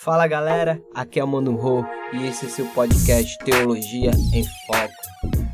Fala 0.00 0.28
galera, 0.28 0.80
aqui 0.94 1.18
é 1.18 1.24
o 1.24 1.26
Mano 1.26 1.56
Rô 1.56 1.84
e 2.12 2.24
esse 2.24 2.46
é 2.46 2.48
seu 2.48 2.66
podcast 2.66 3.36
Teologia 3.38 4.12
em 4.32 4.44
Foco. 4.44 5.52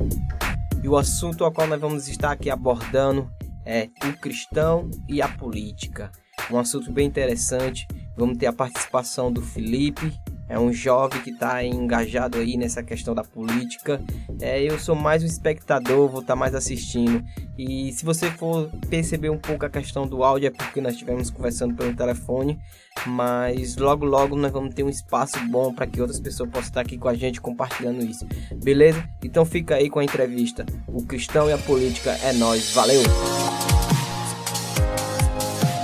E 0.83 0.87
o 0.87 0.95
assunto 0.95 1.43
ao 1.43 1.51
qual 1.51 1.65
nós 1.65 1.81
vamos 1.81 2.07
estar 2.07 2.31
aqui 2.31 2.51
abordando 2.51 3.27
é 3.65 3.89
o 4.07 4.13
cristão 4.13 4.87
e 5.09 5.19
a 5.19 5.27
política. 5.27 6.11
Um 6.51 6.59
assunto 6.59 6.91
bem 6.91 7.07
interessante. 7.07 7.87
Vamos 8.15 8.37
ter 8.37 8.45
a 8.45 8.53
participação 8.53 9.33
do 9.33 9.41
Felipe, 9.41 10.13
é 10.47 10.59
um 10.59 10.71
jovem 10.71 11.21
que 11.21 11.31
está 11.31 11.63
engajado 11.63 12.37
aí 12.37 12.57
nessa 12.57 12.83
questão 12.83 13.15
da 13.15 13.23
política. 13.23 14.01
É, 14.39 14.61
eu 14.61 14.77
sou 14.77 14.95
mais 14.95 15.23
um 15.23 15.25
espectador, 15.25 16.09
vou 16.09 16.21
estar 16.21 16.33
tá 16.33 16.39
mais 16.39 16.53
assistindo. 16.53 17.23
E 17.57 17.91
se 17.93 18.05
você 18.05 18.29
for 18.31 18.69
perceber 18.89 19.29
um 19.29 19.37
pouco 19.37 19.65
a 19.65 19.69
questão 19.69 20.05
do 20.05 20.23
áudio, 20.23 20.47
é 20.47 20.51
porque 20.51 20.81
nós 20.81 20.93
estivemos 20.93 21.29
conversando 21.29 21.73
pelo 21.73 21.95
telefone. 21.95 22.59
Mas 23.05 23.75
logo, 23.75 24.05
logo 24.05 24.35
nós 24.35 24.51
vamos 24.51 24.73
ter 24.73 24.83
um 24.83 24.89
espaço 24.89 25.37
bom 25.49 25.73
para 25.73 25.87
que 25.87 25.99
outras 25.99 26.19
pessoas 26.19 26.49
possam 26.49 26.69
estar 26.69 26.81
aqui 26.81 26.97
com 26.97 27.09
a 27.09 27.15
gente 27.15 27.41
compartilhando 27.41 28.03
isso. 28.03 28.25
Beleza? 28.63 29.03
Então 29.23 29.45
fica 29.45 29.75
aí 29.75 29.89
com 29.89 29.99
a 29.99 30.03
entrevista. 30.03 30.65
O 30.87 31.03
cristão 31.03 31.49
e 31.49 31.53
a 31.53 31.57
política 31.57 32.11
é 32.23 32.33
nós. 32.33 32.71
Valeu! 32.73 33.01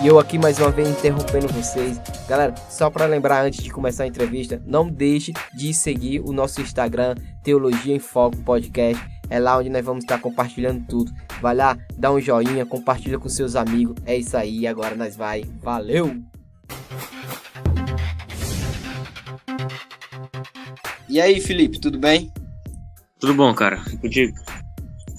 E 0.02 0.08
eu 0.08 0.18
aqui 0.18 0.40
mais 0.40 0.58
uma 0.58 0.72
vez 0.72 0.90
interrompendo 0.90 1.48
vocês. 1.50 2.02
Galera, 2.28 2.56
só 2.68 2.90
para 2.90 3.06
lembrar 3.06 3.46
antes 3.46 3.64
de 3.64 3.70
começar 3.70 4.04
a 4.04 4.08
entrevista, 4.08 4.60
não 4.66 4.90
deixe 4.90 5.32
de 5.54 5.72
seguir 5.76 6.22
o 6.22 6.34
nosso 6.34 6.60
Instagram, 6.60 7.14
Teologia 7.44 7.96
em 7.96 8.00
Foco 8.00 8.38
Podcast. 8.38 9.00
É 9.30 9.38
lá 9.38 9.60
onde 9.60 9.70
nós 9.70 9.86
vamos 9.86 10.04
estar 10.04 10.18
compartilhando 10.18 10.84
tudo. 10.88 11.12
Vai 11.40 11.56
lá, 11.56 11.78
dá 11.96 12.12
um 12.12 12.20
joinha, 12.20 12.66
compartilha 12.66 13.20
com 13.20 13.30
seus 13.30 13.56
amigos. 13.56 13.96
É 14.04 14.18
isso 14.18 14.36
aí, 14.36 14.66
agora 14.66 14.96
nós 14.96 15.16
vai. 15.16 15.44
Valeu! 15.62 16.20
E 21.08 21.22
aí, 21.22 21.40
Felipe, 21.40 21.80
tudo 21.80 22.00
bem? 22.00 22.34
Tudo 23.20 23.36
bom, 23.36 23.54
cara? 23.54 23.80
E 23.94 23.98
contigo? 23.98 24.36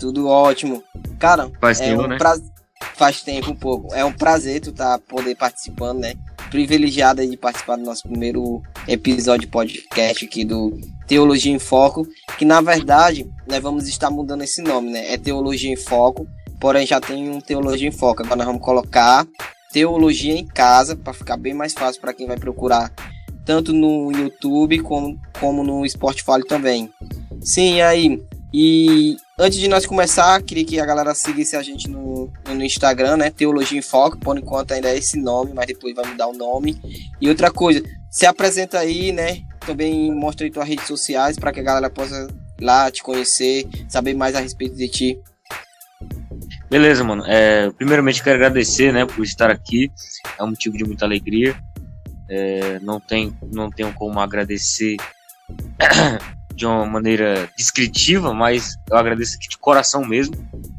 Tudo 0.01 0.27
ótimo. 0.27 0.83
Cara, 1.21 1.49
Faz 1.61 1.81
é 1.81 1.85
tempo, 1.85 2.03
um 2.03 2.09
né? 2.09 2.19
prazer 2.19 2.51
faz 2.95 3.23
tempo 3.23 3.51
um 3.51 3.55
pouco. 3.55 3.95
É 3.95 4.05
um 4.05 4.13
prazer 4.13 4.61
tu 4.61 4.73
tá 4.73 4.99
poder 4.99 5.35
participando, 5.35 6.01
né? 6.01 6.15
Privilegiada 6.51 7.27
de 7.27 7.37
participar 7.37 7.77
do 7.77 7.85
nosso 7.85 8.03
primeiro 8.03 8.63
episódio 8.87 9.49
podcast 9.49 10.25
aqui 10.25 10.45
do 10.45 10.79
Teologia 11.07 11.53
em 11.53 11.59
Foco, 11.59 12.07
que 12.39 12.45
na 12.45 12.61
verdade 12.61 13.31
nós 13.47 13.61
vamos 13.61 13.89
estar 13.89 14.11
mudando 14.11 14.43
esse 14.43 14.63
nome, 14.63 14.91
né? 14.91 15.13
É 15.13 15.17
Teologia 15.17 15.73
em 15.73 15.77
Foco, 15.77 16.27
porém 16.61 16.87
já 16.87 17.01
tem 17.01 17.31
um 17.31 17.41
Teologia 17.41 17.89
em 17.89 17.93
Foco. 17.93 18.23
Agora 18.23 18.37
nós 18.37 18.47
vamos 18.47 18.63
colocar 18.63 19.27
Teologia 19.73 20.35
em 20.35 20.47
Casa 20.47 20.95
para 20.95 21.13
ficar 21.13 21.37
bem 21.37 21.55
mais 21.55 21.73
fácil 21.73 22.01
para 22.01 22.13
quem 22.13 22.27
vai 22.27 22.37
procurar 22.37 22.93
tanto 23.45 23.73
no 23.73 24.13
YouTube 24.13 24.81
como, 24.81 25.19
como 25.41 25.65
no 25.65 25.89
Spotify 25.89 26.45
também. 26.47 26.91
Sim, 27.41 27.81
aí. 27.81 28.23
E 28.53 29.17
Antes 29.43 29.59
de 29.59 29.67
nós 29.67 29.85
começar, 29.85 30.41
queria 30.41 30.65
que 30.65 30.79
a 30.79 30.87
galera 30.87 31.17
seguisse 31.17 31.57
a 31.57 31.63
gente 31.65 31.91
no, 31.91 32.33
no 32.47 32.63
Instagram, 32.63 33.17
né? 33.17 33.29
Teologia 33.29 33.77
em 33.77 33.83
Foco, 33.83 34.17
por 34.17 34.39
enquanto 34.39 34.71
ainda 34.71 34.89
é 34.89 34.97
esse 34.97 35.19
nome, 35.19 35.53
mas 35.53 35.67
depois 35.67 35.93
vai 35.97 36.07
mudar 36.07 36.29
o 36.29 36.33
nome. 36.33 36.81
E 37.21 37.29
outra 37.29 37.51
coisa, 37.51 37.83
se 38.09 38.25
apresenta 38.25 38.79
aí, 38.79 39.11
né? 39.11 39.43
Também 39.67 40.15
mostra 40.15 40.47
aí 40.47 40.51
tuas 40.51 40.69
redes 40.69 40.87
sociais 40.87 41.37
para 41.37 41.51
que 41.51 41.59
a 41.59 41.63
galera 41.65 41.91
possa 41.91 42.29
ir 42.61 42.65
lá 42.65 42.89
te 42.89 43.03
conhecer, 43.03 43.67
saber 43.89 44.15
mais 44.15 44.37
a 44.37 44.41
respeito 44.41 44.77
de 44.77 44.89
ti. 44.89 45.19
Beleza, 46.71 47.03
mano. 47.03 47.25
É, 47.27 47.69
primeiramente 47.73 48.23
quero 48.23 48.37
agradecer, 48.37 48.93
né, 48.93 49.05
por 49.05 49.25
estar 49.25 49.51
aqui. 49.51 49.91
É 50.39 50.45
um 50.45 50.51
motivo 50.51 50.77
de 50.77 50.85
muita 50.85 51.05
alegria. 51.05 51.57
É, 52.31 52.79
não 52.79 53.01
tem, 53.01 53.37
não 53.53 53.69
tenho 53.71 53.93
como 53.93 54.21
agradecer 54.21 54.99
de 56.55 56.67
uma 56.67 56.87
maneira 56.87 57.51
descritiva, 57.57 58.33
mas 58.33 58.77
eu 58.91 58.97
agradeço 58.97 59.37
aqui 59.37 59.49
de 59.49 59.59
coração 59.59 60.05
mesmo, 60.05 60.37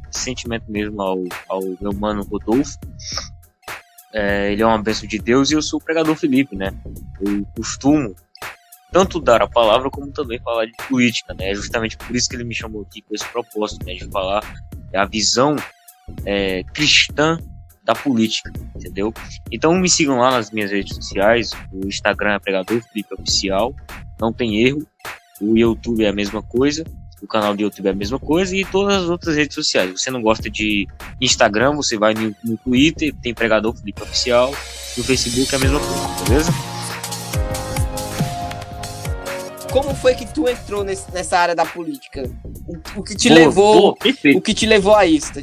de 0.10 0.18
sentimento 0.18 0.66
mesmo 0.70 1.02
ao, 1.02 1.24
ao 1.50 1.62
meu 1.82 1.94
mano 1.94 2.24
Rodolfo. 2.24 2.78
É, 4.14 4.52
ele 4.52 4.62
é 4.62 4.66
uma 4.66 4.82
bênção 4.82 5.08
de 5.08 5.18
Deus 5.18 5.50
e 5.50 5.56
eu 5.56 5.62
sou 5.62 5.80
o 5.80 5.84
pregador 5.84 6.16
Felipe, 6.16 6.56
né? 6.56 6.72
Eu 7.20 7.46
costumo 7.56 8.16
tanto 8.92 9.20
dar 9.20 9.42
a 9.42 9.48
palavra 9.48 9.90
como 9.90 10.12
também 10.12 10.40
falar 10.40 10.66
de 10.66 10.74
política, 10.88 11.34
né? 11.34 11.50
É 11.50 11.56
justamente 11.56 11.98
por 11.98 12.16
isso 12.16 12.30
que 12.30 12.36
ele 12.36 12.44
me 12.44 12.54
chamou 12.54 12.84
aqui 12.84 13.02
com 13.02 13.16
esse 13.16 13.26
propósito, 13.26 13.84
né? 13.86 13.96
De 13.96 14.08
falar 14.12 14.44
a 14.94 15.06
visão 15.06 15.56
é, 16.26 16.64
cristã 16.66 17.40
da 17.84 17.94
política, 17.94 18.52
entendeu? 18.76 19.12
Então 19.52 19.74
me 19.74 19.90
sigam 19.90 20.18
lá 20.18 20.32
nas 20.32 20.52
minhas 20.52 20.72
redes 20.72 20.96
sociais, 20.96 21.52
o 21.72 21.88
Instagram 21.88 22.36
é 22.36 22.40
pregador 22.40 22.82
Felipe 22.82 23.14
Oficial, 23.16 23.76
não 24.22 24.32
tem 24.32 24.64
erro 24.64 24.88
o 25.42 25.58
YouTube 25.58 26.04
é 26.04 26.10
a 26.10 26.14
mesma 26.14 26.42
coisa, 26.42 26.84
o 27.22 27.28
canal 27.28 27.56
do 27.56 27.62
YouTube 27.62 27.88
é 27.88 27.92
a 27.92 27.96
mesma 27.96 28.20
coisa 28.20 28.56
e 28.56 28.66
todas 28.66 29.04
as 29.04 29.10
outras 29.10 29.36
redes 29.36 29.56
sociais. 29.56 30.02
Você 30.02 30.12
não 30.12 30.22
gosta 30.22 30.50
de 30.50 30.88
Instagram, 31.22 31.76
você 31.76 31.98
vai 31.98 32.14
no, 32.14 32.36
no 32.44 32.58
Twitter, 32.58 33.14
tem 33.22 33.34
pregador 33.34 33.74
Felipe 33.74 34.04
Oficial, 34.04 34.54
no 34.98 35.04
Facebook 35.04 35.54
é 35.54 35.58
a 35.58 35.60
mesma 35.60 35.80
coisa, 35.80 36.24
beleza? 36.28 36.52
Como 39.72 39.96
foi 39.96 40.14
que 40.14 40.32
tu 40.32 40.48
entrou 40.48 40.84
nesse, 40.84 41.12
nessa 41.12 41.40
área 41.40 41.56
da 41.56 41.66
política? 41.66 42.30
O, 42.68 43.00
o 43.00 43.04
que 43.04 43.16
te 43.16 43.30
levou, 43.30 43.98
o 44.36 44.42
que 44.42 44.54
te 44.54 44.66
levou 44.68 44.94
a 44.94 45.06
isso, 45.06 45.34
tá? 45.34 45.42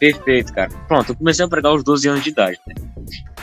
Perfeito, 0.00 0.52
cara. 0.52 0.70
Pronto, 0.88 1.12
eu 1.12 1.16
comecei 1.16 1.44
a 1.44 1.48
pregar 1.48 1.72
aos 1.72 1.84
12 1.84 2.08
anos 2.08 2.24
de 2.24 2.30
idade, 2.30 2.58
né? 2.66 2.74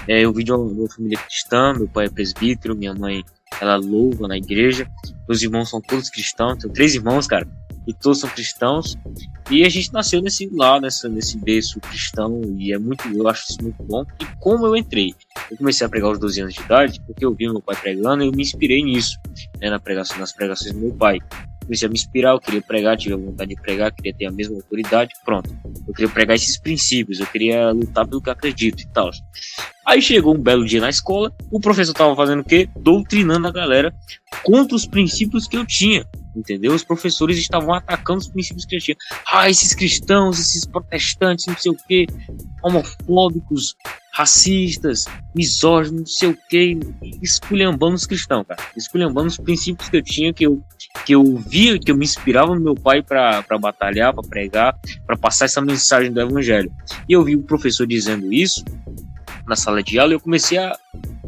É, 0.07 0.21
eu 0.21 0.33
vim 0.33 0.43
de 0.43 0.51
uma, 0.51 0.59
uma 0.59 0.89
família 0.89 1.17
cristã, 1.19 1.73
meu 1.73 1.87
pai 1.87 2.07
é 2.07 2.09
presbítero, 2.09 2.75
minha 2.75 2.93
mãe 2.93 3.23
ela 3.59 3.75
louva 3.75 4.27
na 4.27 4.37
igreja. 4.37 4.87
Meus 5.27 5.41
irmãos 5.41 5.69
são 5.69 5.81
todos 5.81 6.09
cristãos, 6.09 6.57
tenho 6.57 6.73
três 6.73 6.95
irmãos, 6.95 7.27
cara, 7.27 7.47
e 7.91 7.93
todos 7.93 8.19
são 8.19 8.29
cristãos. 8.29 8.95
E 9.49 9.63
a 9.63 9.69
gente 9.69 9.91
nasceu 9.93 10.21
nesse 10.21 10.49
lá, 10.51 10.79
nessa, 10.79 11.09
nesse 11.09 11.37
berço 11.37 11.79
cristão, 11.81 12.41
e 12.57 12.73
é 12.73 12.77
muito, 12.77 13.07
eu 13.09 13.27
acho 13.27 13.45
isso 13.49 13.61
muito 13.61 13.83
bom. 13.83 14.03
E 14.19 14.25
como 14.39 14.65
eu 14.65 14.75
entrei? 14.75 15.13
Eu 15.49 15.57
comecei 15.57 15.85
a 15.85 15.89
pregar 15.89 16.09
aos 16.09 16.19
12 16.19 16.41
anos 16.41 16.53
de 16.53 16.61
idade, 16.61 17.01
porque 17.05 17.25
eu 17.25 17.33
vi 17.33 17.47
meu 17.47 17.61
pai 17.61 17.75
pregando 17.75 18.23
e 18.23 18.27
eu 18.27 18.31
me 18.31 18.41
inspirei 18.41 18.83
nisso, 18.83 19.19
né, 19.59 19.69
na 19.69 19.79
pregação, 19.79 20.17
nas 20.17 20.31
pregações 20.31 20.73
do 20.73 20.79
meu 20.79 20.93
pai 20.93 21.19
comecei 21.71 21.87
a 21.87 21.89
me 21.89 21.95
inspirar, 21.95 22.31
eu 22.31 22.39
queria 22.39 22.61
pregar, 22.61 22.97
tive 22.97 23.13
a 23.13 23.17
vontade 23.17 23.55
de 23.55 23.61
pregar, 23.61 23.91
queria 23.93 24.13
ter 24.13 24.25
a 24.25 24.31
mesma 24.31 24.55
autoridade, 24.55 25.13
pronto. 25.23 25.49
Eu 25.87 25.93
queria 25.93 26.09
pregar 26.09 26.35
esses 26.35 26.57
princípios, 26.57 27.19
eu 27.19 27.27
queria 27.27 27.71
lutar 27.71 28.05
pelo 28.05 28.21
que 28.21 28.29
acredito 28.29 28.81
e 28.81 28.87
tal. 28.87 29.09
Aí 29.85 30.01
chegou 30.01 30.35
um 30.35 30.41
belo 30.41 30.65
dia 30.65 30.81
na 30.81 30.89
escola, 30.89 31.33
o 31.49 31.59
professor 31.59 31.93
tava 31.93 32.15
fazendo 32.15 32.41
o 32.41 32.43
quê? 32.43 32.67
Doutrinando 32.75 33.47
a 33.47 33.51
galera 33.51 33.93
contra 34.43 34.75
os 34.75 34.85
princípios 34.85 35.47
que 35.47 35.55
eu 35.55 35.65
tinha. 35.65 36.05
Entendeu? 36.35 36.73
Os 36.73 36.83
professores 36.83 37.37
estavam 37.37 37.73
atacando 37.73 38.19
os 38.19 38.27
princípios 38.27 38.65
tinha. 38.65 38.95
Ah, 39.31 39.49
esses 39.49 39.73
cristãos, 39.73 40.39
esses 40.39 40.65
protestantes, 40.65 41.45
não 41.45 41.57
sei 41.57 41.71
o 41.71 41.77
quê, 41.87 42.07
homofóbicos, 42.63 43.75
racistas, 44.13 45.05
misóginos, 45.35 45.99
não 45.99 46.05
sei 46.05 46.29
o 46.29 46.37
que, 46.49 46.79
esculhambando 47.21 47.95
os 47.95 48.05
cristãos, 48.05 48.45
cara. 48.47 48.61
Esculhambando 48.77 49.27
os 49.27 49.37
princípios 49.37 49.89
que 49.89 49.97
eu 49.97 50.03
tinha, 50.03 50.33
que 50.33 50.45
eu, 50.45 50.63
que 51.05 51.13
eu 51.13 51.35
via, 51.37 51.77
que 51.79 51.91
eu 51.91 51.97
me 51.97 52.05
inspirava 52.05 52.55
no 52.55 52.61
meu 52.61 52.75
pai 52.75 53.01
para 53.01 53.43
batalhar, 53.59 54.13
para 54.13 54.23
pregar, 54.23 54.79
para 55.05 55.17
passar 55.17 55.45
essa 55.45 55.61
mensagem 55.61 56.11
do 56.11 56.21
evangelho. 56.21 56.71
E 57.09 57.13
eu 57.13 57.23
vi 57.23 57.35
o 57.35 57.43
professor 57.43 57.85
dizendo 57.85 58.31
isso 58.31 58.63
na 59.47 59.55
sala 59.55 59.81
de 59.81 59.99
aula 59.99 60.13
e 60.13 60.15
eu 60.15 60.19
comecei 60.19 60.57
a, 60.57 60.77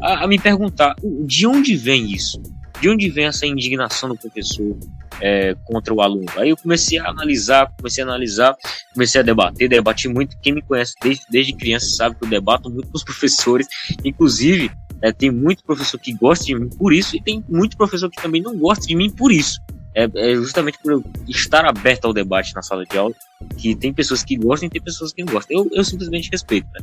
a, 0.00 0.24
a 0.24 0.26
me 0.26 0.38
perguntar 0.38 0.94
de 1.26 1.46
onde 1.46 1.76
vem 1.76 2.10
isso? 2.10 2.40
De 2.80 2.88
onde 2.88 3.08
vem 3.08 3.26
essa 3.26 3.46
indignação 3.46 4.08
do 4.08 4.16
professor 4.16 4.76
é, 5.20 5.54
contra 5.64 5.94
o 5.94 6.00
aluno? 6.00 6.26
Aí 6.36 6.50
eu 6.50 6.56
comecei 6.56 6.98
a 6.98 7.08
analisar, 7.08 7.72
comecei 7.76 8.02
a 8.02 8.06
analisar, 8.06 8.56
comecei 8.92 9.20
a 9.20 9.24
debater, 9.24 9.68
debati 9.68 10.08
muito. 10.08 10.36
Quem 10.40 10.54
me 10.54 10.62
conhece 10.62 10.94
desde, 11.00 11.24
desde 11.30 11.52
criança 11.54 11.86
sabe 11.86 12.16
que 12.16 12.24
eu 12.24 12.28
debato 12.28 12.68
muito 12.70 12.88
com 12.88 12.96
os 12.96 13.04
professores, 13.04 13.66
inclusive 14.04 14.70
é, 15.02 15.12
tem 15.12 15.30
muito 15.30 15.62
professor 15.64 15.98
que 15.98 16.12
gosta 16.14 16.44
de 16.44 16.54
mim 16.54 16.68
por 16.68 16.92
isso 16.92 17.16
e 17.16 17.22
tem 17.22 17.44
muito 17.48 17.76
professor 17.76 18.10
que 18.10 18.20
também 18.20 18.40
não 18.40 18.56
gosta 18.56 18.86
de 18.86 18.94
mim 18.96 19.10
por 19.10 19.30
isso. 19.30 19.60
É, 19.94 20.08
é, 20.16 20.34
justamente 20.34 20.76
por 20.82 20.92
eu 20.92 21.04
estar 21.28 21.64
aberto 21.64 22.06
ao 22.06 22.12
debate 22.12 22.52
na 22.52 22.62
sala 22.62 22.84
de 22.84 22.98
aula, 22.98 23.14
que 23.56 23.76
tem 23.76 23.92
pessoas 23.92 24.24
que 24.24 24.34
gostam 24.34 24.66
e 24.66 24.70
tem 24.70 24.82
pessoas 24.82 25.12
que 25.12 25.22
não 25.22 25.32
gostam. 25.32 25.56
Eu, 25.56 25.70
eu 25.72 25.84
simplesmente 25.84 26.30
respeito. 26.32 26.66
Né? 26.72 26.80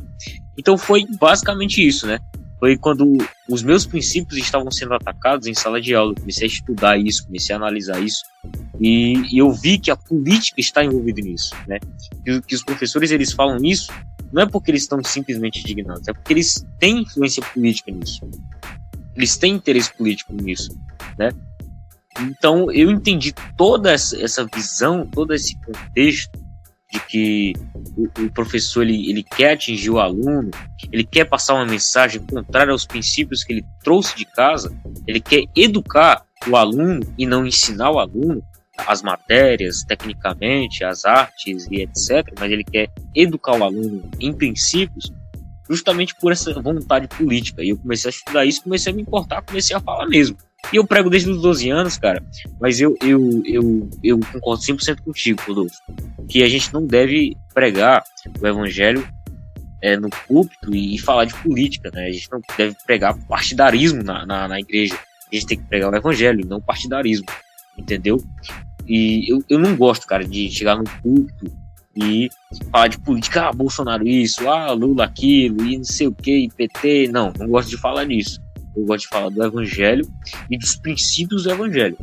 Então 0.56 0.78
foi 0.78 1.04
basicamente 1.18 1.86
isso, 1.86 2.06
né? 2.06 2.18
Foi 2.62 2.76
quando 2.76 3.18
os 3.50 3.60
meus 3.60 3.84
princípios 3.84 4.38
estavam 4.38 4.70
sendo 4.70 4.94
atacados 4.94 5.48
em 5.48 5.54
sala 5.54 5.80
de 5.80 5.96
aula. 5.96 6.12
Eu 6.12 6.20
comecei 6.20 6.46
a 6.46 6.48
estudar 6.48 6.96
isso, 6.96 7.26
comecei 7.26 7.52
a 7.52 7.58
analisar 7.58 8.00
isso. 8.00 8.22
E, 8.80 9.14
e 9.34 9.38
eu 9.38 9.50
vi 9.50 9.80
que 9.80 9.90
a 9.90 9.96
política 9.96 10.60
está 10.60 10.84
envolvida 10.84 11.20
nisso, 11.20 11.56
né? 11.66 11.80
Que, 12.24 12.40
que 12.40 12.54
os 12.54 12.62
professores 12.62 13.10
eles 13.10 13.32
falam 13.32 13.56
isso 13.64 13.92
não 14.32 14.42
é 14.42 14.46
porque 14.46 14.70
eles 14.70 14.82
estão 14.82 15.02
simplesmente 15.02 15.58
indignados, 15.58 16.06
é 16.06 16.12
porque 16.12 16.32
eles 16.32 16.64
têm 16.78 17.00
influência 17.02 17.42
política 17.52 17.90
nisso. 17.90 18.30
Eles 19.16 19.36
têm 19.36 19.54
interesse 19.54 19.92
político 19.92 20.32
nisso, 20.32 20.70
né? 21.18 21.30
Então 22.20 22.70
eu 22.70 22.92
entendi 22.92 23.34
toda 23.56 23.90
essa 23.90 24.46
visão, 24.54 25.04
todo 25.04 25.34
esse 25.34 25.58
contexto 25.62 26.41
de 26.92 27.00
que 27.00 27.52
o, 27.96 28.04
o, 28.04 28.30
professor 28.30 28.82
ele, 28.82 29.08
ele 29.08 29.22
quer 29.22 29.54
atingir 29.54 29.90
o 29.90 29.98
aluno, 29.98 30.50
ele 30.92 31.04
quer 31.04 31.24
passar 31.24 31.54
uma 31.54 31.64
mensagem 31.64 32.20
contrária 32.20 32.70
aos 32.70 32.86
princípios 32.86 33.42
que 33.42 33.54
ele 33.54 33.64
trouxe 33.82 34.14
de 34.14 34.26
casa, 34.26 34.70
ele 35.06 35.20
quer 35.20 35.44
educar 35.56 36.22
o 36.46 36.54
aluno 36.54 37.00
e 37.16 37.24
não 37.24 37.46
ensinar 37.46 37.90
o 37.90 37.98
aluno 37.98 38.42
as 38.86 39.02
matérias, 39.02 39.84
tecnicamente, 39.84 40.84
as 40.84 41.04
artes 41.04 41.66
e 41.70 41.82
etc., 41.82 42.32
mas 42.38 42.50
ele 42.50 42.64
quer 42.64 42.90
educar 43.14 43.56
o 43.56 43.64
aluno 43.64 44.02
em 44.18 44.32
princípios, 44.32 45.12
justamente 45.68 46.14
por 46.16 46.32
essa 46.32 46.52
vontade 46.60 47.06
política. 47.08 47.62
E 47.62 47.70
eu 47.70 47.78
comecei 47.78 48.08
a 48.08 48.12
estudar 48.12 48.44
isso, 48.44 48.62
comecei 48.62 48.92
a 48.92 48.96
me 48.96 49.02
importar, 49.02 49.42
comecei 49.42 49.76
a 49.76 49.80
falar 49.80 50.06
mesmo. 50.06 50.36
E 50.72 50.76
eu 50.76 50.86
prego 50.86 51.10
desde 51.10 51.30
os 51.30 51.42
12 51.42 51.70
anos, 51.70 51.98
cara, 51.98 52.22
mas 52.60 52.80
eu, 52.80 52.96
eu, 53.02 53.42
eu, 53.44 53.90
eu 54.02 54.20
concordo 54.32 54.62
100% 54.62 55.00
contigo, 55.00 55.42
Rodolfo, 55.46 55.76
que 56.32 56.42
a 56.42 56.48
gente 56.48 56.72
não 56.72 56.86
deve 56.86 57.36
pregar 57.52 58.02
o 58.40 58.46
evangelho 58.46 59.06
é, 59.82 59.98
no 59.98 60.08
púlpito 60.08 60.74
e, 60.74 60.98
falar 60.98 61.26
de 61.26 61.34
política, 61.34 61.90
né? 61.92 62.06
A 62.06 62.10
gente 62.10 62.32
não 62.32 62.40
deve 62.56 62.74
pregar 62.86 63.14
partidarismo 63.26 64.02
na, 64.02 64.24
na, 64.24 64.48
na 64.48 64.58
igreja. 64.58 64.94
A 65.30 65.34
gente 65.34 65.46
tem 65.46 65.58
que 65.58 65.64
pregar 65.64 65.92
o 65.92 65.96
evangelho, 65.96 66.46
não 66.46 66.58
partidarismo, 66.58 67.26
entendeu? 67.76 68.16
E 68.88 69.30
eu, 69.30 69.44
eu 69.46 69.58
não 69.58 69.76
gosto, 69.76 70.06
cara, 70.06 70.24
de 70.24 70.50
chegar 70.50 70.76
no 70.76 70.84
púlpito 71.02 71.52
e 71.94 72.30
falar 72.70 72.88
de 72.88 72.98
política, 72.98 73.48
ah, 73.48 73.52
Bolsonaro 73.52 74.08
isso, 74.08 74.48
ah, 74.48 74.72
Lula 74.72 75.04
aquilo, 75.04 75.62
e 75.66 75.76
não 75.76 75.84
sei 75.84 76.06
o 76.06 76.14
que, 76.14 76.48
PT. 76.56 77.08
Não, 77.08 77.30
não 77.38 77.48
gosto 77.48 77.68
de 77.68 77.76
falar 77.76 78.06
disso. 78.06 78.40
Eu 78.74 78.86
gosto 78.86 79.02
de 79.02 79.08
falar 79.08 79.28
do 79.28 79.44
evangelho 79.44 80.10
e 80.50 80.56
dos 80.56 80.76
princípios 80.76 81.42
do 81.42 81.50
evangelho. 81.50 81.98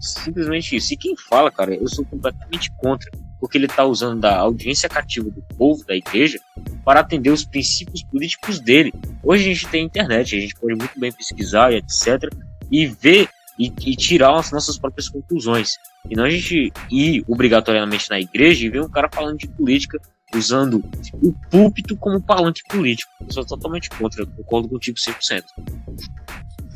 Simplesmente 0.00 0.74
isso. 0.74 0.94
E 0.94 0.96
quem 0.96 1.14
fala, 1.16 1.48
cara, 1.48 1.76
eu 1.76 1.86
sou 1.86 2.04
completamente 2.04 2.72
contra, 2.72 3.08
porque 3.40 3.56
ele 3.56 3.66
está 3.66 3.84
usando 3.84 4.20
da 4.20 4.36
audiência 4.38 4.88
cativa 4.88 5.30
do 5.30 5.42
povo, 5.56 5.84
da 5.84 5.94
igreja, 5.94 6.38
para 6.84 7.00
atender 7.00 7.30
os 7.30 7.44
princípios 7.44 8.02
políticos 8.02 8.60
dele. 8.60 8.92
Hoje 9.22 9.44
a 9.44 9.54
gente 9.54 9.68
tem 9.68 9.84
internet, 9.84 10.36
a 10.36 10.40
gente 10.40 10.54
pode 10.54 10.74
muito 10.74 10.98
bem 10.98 11.12
pesquisar 11.12 11.72
e 11.72 11.76
etc. 11.76 12.32
e 12.70 12.86
ver 12.86 13.28
e, 13.58 13.72
e, 13.84 13.96
tirar 13.96 14.38
as 14.38 14.52
nossas 14.52 14.78
próprias 14.78 15.08
conclusões. 15.08 15.72
E 16.08 16.14
não 16.14 16.24
a 16.24 16.30
gente 16.30 16.72
ir 16.90 17.24
obrigatoriamente 17.26 18.08
na 18.08 18.20
igreja 18.20 18.64
e 18.64 18.70
ver 18.70 18.82
um 18.82 18.88
cara 18.88 19.10
falando 19.12 19.38
de 19.38 19.48
política 19.48 20.00
usando 20.34 20.84
o 21.22 21.32
púlpito 21.50 21.96
como 21.96 22.20
palanque 22.20 22.62
político. 22.68 23.10
Eu 23.20 23.32
sou 23.32 23.44
totalmente 23.44 23.90
contra, 23.90 24.22
eu 24.22 24.26
concordo 24.26 24.68
contigo 24.68 24.98
100%. 24.98 25.44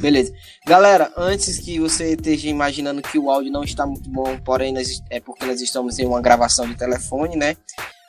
Beleza. 0.02 0.34
Galera, 0.66 1.12
antes 1.16 1.60
que 1.60 1.78
você 1.78 2.14
esteja 2.14 2.48
imaginando 2.48 3.00
que 3.00 3.16
o 3.20 3.30
áudio 3.30 3.52
não 3.52 3.62
está 3.62 3.86
muito 3.86 4.10
bom, 4.10 4.36
porém 4.44 4.72
nós, 4.72 5.00
é 5.08 5.20
porque 5.20 5.46
nós 5.46 5.60
estamos 5.60 5.96
em 6.00 6.04
uma 6.04 6.20
gravação 6.20 6.66
de 6.66 6.74
telefone, 6.74 7.36
né? 7.36 7.56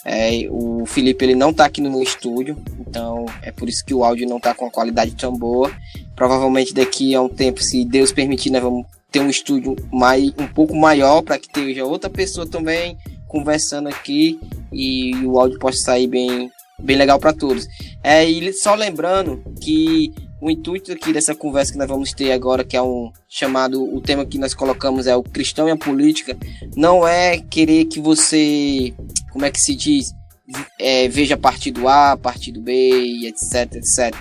É, 0.04 0.48
o 0.50 0.88
Felipe 0.88 1.24
ele 1.24 1.36
não 1.36 1.51
está 1.51 1.66
aqui 1.66 1.81
no 1.81 1.92
meu 1.92 2.01
estúdio, 2.01 2.57
então 2.80 3.28
é 3.44 3.51
por 3.51 3.69
isso 3.69 3.86
que 3.86 3.94
o 3.94 4.04
áudio 4.04 4.28
não 4.28 4.38
está 4.38 4.56
com 4.56 4.66
a 4.66 4.72
qualidade 4.72 5.12
tão 5.12 5.38
boa. 5.38 5.72
Provavelmente 6.16 6.74
daqui 6.74 7.13
a 7.13 7.22
um 7.22 7.30
tempo, 7.30 7.62
se 7.62 7.86
Deus 7.86 8.12
permitir, 8.12 8.50
nós 8.50 8.63
vamos 8.63 8.88
ter 9.12 9.19
um 9.19 9.30
estúdio 9.30 9.75
mais, 9.94 10.34
um 10.40 10.48
pouco 10.48 10.75
maior 10.75 11.22
para 11.22 11.38
que 11.38 11.48
tenha 11.48 11.86
outra 11.86 12.10
pessoa 12.10 12.48
também 12.48 12.98
conversando 13.28 13.88
aqui 13.88 14.40
e 14.72 15.16
o 15.24 15.40
áudio 15.40 15.60
possa 15.60 15.78
sair 15.78 16.07
bem, 16.07 16.50
bem 16.81 16.98
legal 16.98 17.19
para 17.19 17.34
todos. 17.34 17.68
É, 18.04 18.25
e 18.25 18.51
só 18.51 18.74
lembrando 18.74 19.44
que 19.62 20.12
o 20.44 20.51
intuito 20.51 20.92
aqui 20.92 21.13
dessa 21.13 21.34
conversa 21.34 21.72
que 21.72 21.78
nós 21.78 21.88
vamos 21.88 22.12
ter 22.12 22.34
agora, 22.34 22.66
que 22.66 22.75
é 22.75 22.81
um 22.81 23.10
chamado, 23.30 23.81
o 23.81 24.01
tema 24.01 24.25
que 24.25 24.38
nós 24.38 24.54
colocamos 24.54 25.07
é 25.07 25.16
o 25.16 25.24
cristão 25.24 25.69
e 25.69 25.72
a 25.72 25.78
política, 25.78 26.38
não 26.75 27.07
é 27.07 27.38
querer 27.38 27.86
que 27.86 28.01
você, 28.01 28.94
como 29.31 29.45
é 29.45 29.51
que 29.51 29.62
se 29.62 29.74
diz, 29.74 30.13
é, 30.78 31.07
veja 31.07 31.38
partido 31.38 31.88
A, 31.88 32.18
partido 32.18 32.60
B, 32.60 33.25
etc, 33.25 33.75
etc 33.75 34.13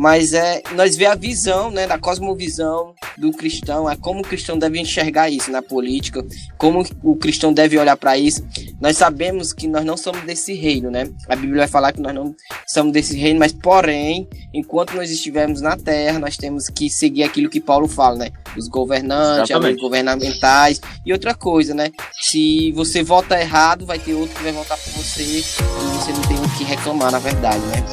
mas 0.00 0.32
é 0.32 0.62
nós 0.74 0.96
vê 0.96 1.04
a 1.04 1.14
visão, 1.14 1.70
né, 1.70 1.86
da 1.86 1.98
cosmovisão 1.98 2.94
do 3.18 3.30
cristão, 3.32 3.88
é 3.88 3.94
como 3.94 4.20
o 4.20 4.22
cristão 4.22 4.58
deve 4.58 4.80
enxergar 4.80 5.28
isso 5.28 5.50
na 5.50 5.60
política, 5.60 6.24
como 6.56 6.82
o 7.02 7.16
cristão 7.16 7.52
deve 7.52 7.78
olhar 7.78 7.98
para 7.98 8.16
isso. 8.16 8.42
Nós 8.80 8.96
sabemos 8.96 9.52
que 9.52 9.68
nós 9.68 9.84
não 9.84 9.98
somos 9.98 10.22
desse 10.22 10.54
reino, 10.54 10.90
né? 10.90 11.06
A 11.28 11.36
Bíblia 11.36 11.58
vai 11.58 11.68
falar 11.68 11.92
que 11.92 12.00
nós 12.00 12.14
não 12.14 12.34
somos 12.66 12.94
desse 12.94 13.14
reino, 13.14 13.38
mas 13.38 13.52
porém, 13.52 14.26
enquanto 14.54 14.96
nós 14.96 15.10
estivermos 15.10 15.60
na 15.60 15.76
terra, 15.76 16.18
nós 16.18 16.34
temos 16.34 16.70
que 16.70 16.88
seguir 16.88 17.24
aquilo 17.24 17.50
que 17.50 17.60
Paulo 17.60 17.86
fala, 17.86 18.16
né? 18.16 18.30
Os 18.56 18.68
governantes, 18.68 19.54
os 19.54 19.76
governamentais 19.82 20.80
e 21.04 21.12
outra 21.12 21.34
coisa, 21.34 21.74
né? 21.74 21.90
Se 22.22 22.72
você 22.72 23.02
vota 23.02 23.38
errado, 23.38 23.84
vai 23.84 23.98
ter 23.98 24.14
outro 24.14 24.34
que 24.34 24.44
vai 24.44 24.52
votar 24.52 24.78
por 24.78 24.92
você 24.94 25.22
e 25.22 25.42
você 25.42 26.10
não 26.10 26.22
tem 26.22 26.38
o 26.38 26.56
que 26.56 26.64
reclamar, 26.64 27.12
na 27.12 27.18
verdade, 27.18 27.60
né? 27.66 27.84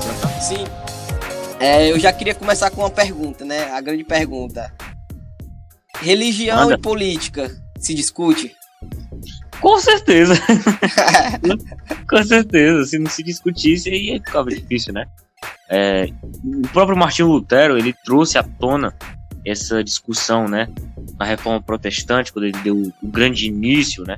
Sim. 0.42 0.87
É, 1.60 1.92
eu 1.92 2.00
já 2.00 2.14
queria 2.14 2.36
começar 2.36 2.70
com 2.70 2.82
uma 2.82 2.90
pergunta, 2.90 3.44
né? 3.44 3.72
A 3.72 3.82
grande 3.82 4.04
pergunta. 4.04 4.72
Religião 6.00 6.66
Manda. 6.66 6.76
e 6.76 6.78
política 6.78 7.52
se 7.80 7.94
discute? 7.94 8.56
Com 9.60 9.80
certeza. 9.80 10.36
com 12.08 12.24
certeza. 12.24 12.86
Se 12.86 13.00
não 13.00 13.10
se 13.10 13.24
discutisse, 13.24 13.90
aí 13.90 14.22
ficava 14.24 14.50
difícil, 14.50 14.94
né? 14.94 15.06
É, 15.70 16.10
o 16.44 16.68
próprio 16.70 16.98
Martinho 16.98 17.28
Lutero, 17.30 17.78
ele 17.78 17.94
trouxe 18.06 18.38
à 18.38 18.44
tona 18.44 18.96
essa 19.46 19.84
discussão, 19.84 20.48
né? 20.48 20.68
Na 21.18 21.26
reforma 21.26 21.62
protestante, 21.62 22.32
quando 22.32 22.46
ele 22.46 22.58
deu 22.64 22.78
o 23.02 23.08
grande 23.08 23.48
início, 23.48 24.04
né? 24.04 24.18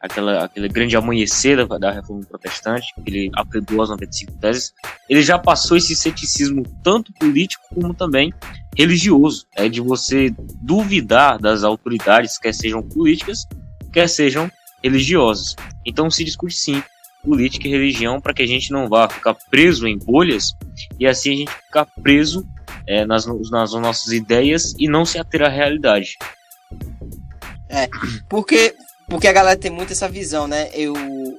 Aquela, 0.00 0.44
aquele 0.44 0.68
grande 0.68 0.96
amanhecer 0.96 1.66
da, 1.66 1.78
da 1.78 1.90
reforma 1.90 2.24
protestante, 2.24 2.92
que 2.94 3.10
ele 3.10 3.30
apregou 3.34 3.82
as 3.82 3.90
95 3.90 4.32
teses, 4.38 4.72
ele 5.08 5.22
já 5.22 5.38
passou 5.38 5.76
esse 5.76 5.94
ceticismo 5.94 6.62
tanto 6.82 7.12
político 7.14 7.64
como 7.74 7.94
também 7.94 8.32
religioso, 8.76 9.46
é 9.56 9.68
de 9.68 9.80
você 9.80 10.34
duvidar 10.60 11.38
das 11.38 11.64
autoridades, 11.64 12.38
quer 12.38 12.52
sejam 12.52 12.82
políticas, 12.82 13.46
quer 13.92 14.08
sejam 14.08 14.50
religiosas. 14.82 15.56
Então 15.84 16.10
se 16.10 16.24
discute 16.24 16.54
sim 16.54 16.82
política 17.24 17.66
e 17.66 17.70
religião 17.70 18.20
para 18.20 18.32
que 18.32 18.42
a 18.42 18.46
gente 18.46 18.70
não 18.70 18.88
vá 18.88 19.08
ficar 19.08 19.34
preso 19.50 19.88
em 19.88 19.98
bolhas 19.98 20.54
e 21.00 21.06
assim 21.06 21.32
a 21.32 21.36
gente 21.36 21.52
ficar 21.52 21.86
preso 22.02 22.46
é, 22.86 23.04
nas, 23.04 23.26
nas 23.50 23.72
nossas 23.72 24.12
ideias 24.12 24.74
e 24.78 24.88
não 24.88 25.04
se 25.04 25.18
ater 25.18 25.42
à 25.42 25.48
realidade. 25.48 26.16
É, 27.68 27.88
porque 28.28 28.74
porque 29.08 29.28
a 29.28 29.32
galera 29.32 29.58
tem 29.58 29.70
muito 29.70 29.92
essa 29.92 30.08
visão, 30.08 30.48
né? 30.48 30.68
Eu, 30.72 30.94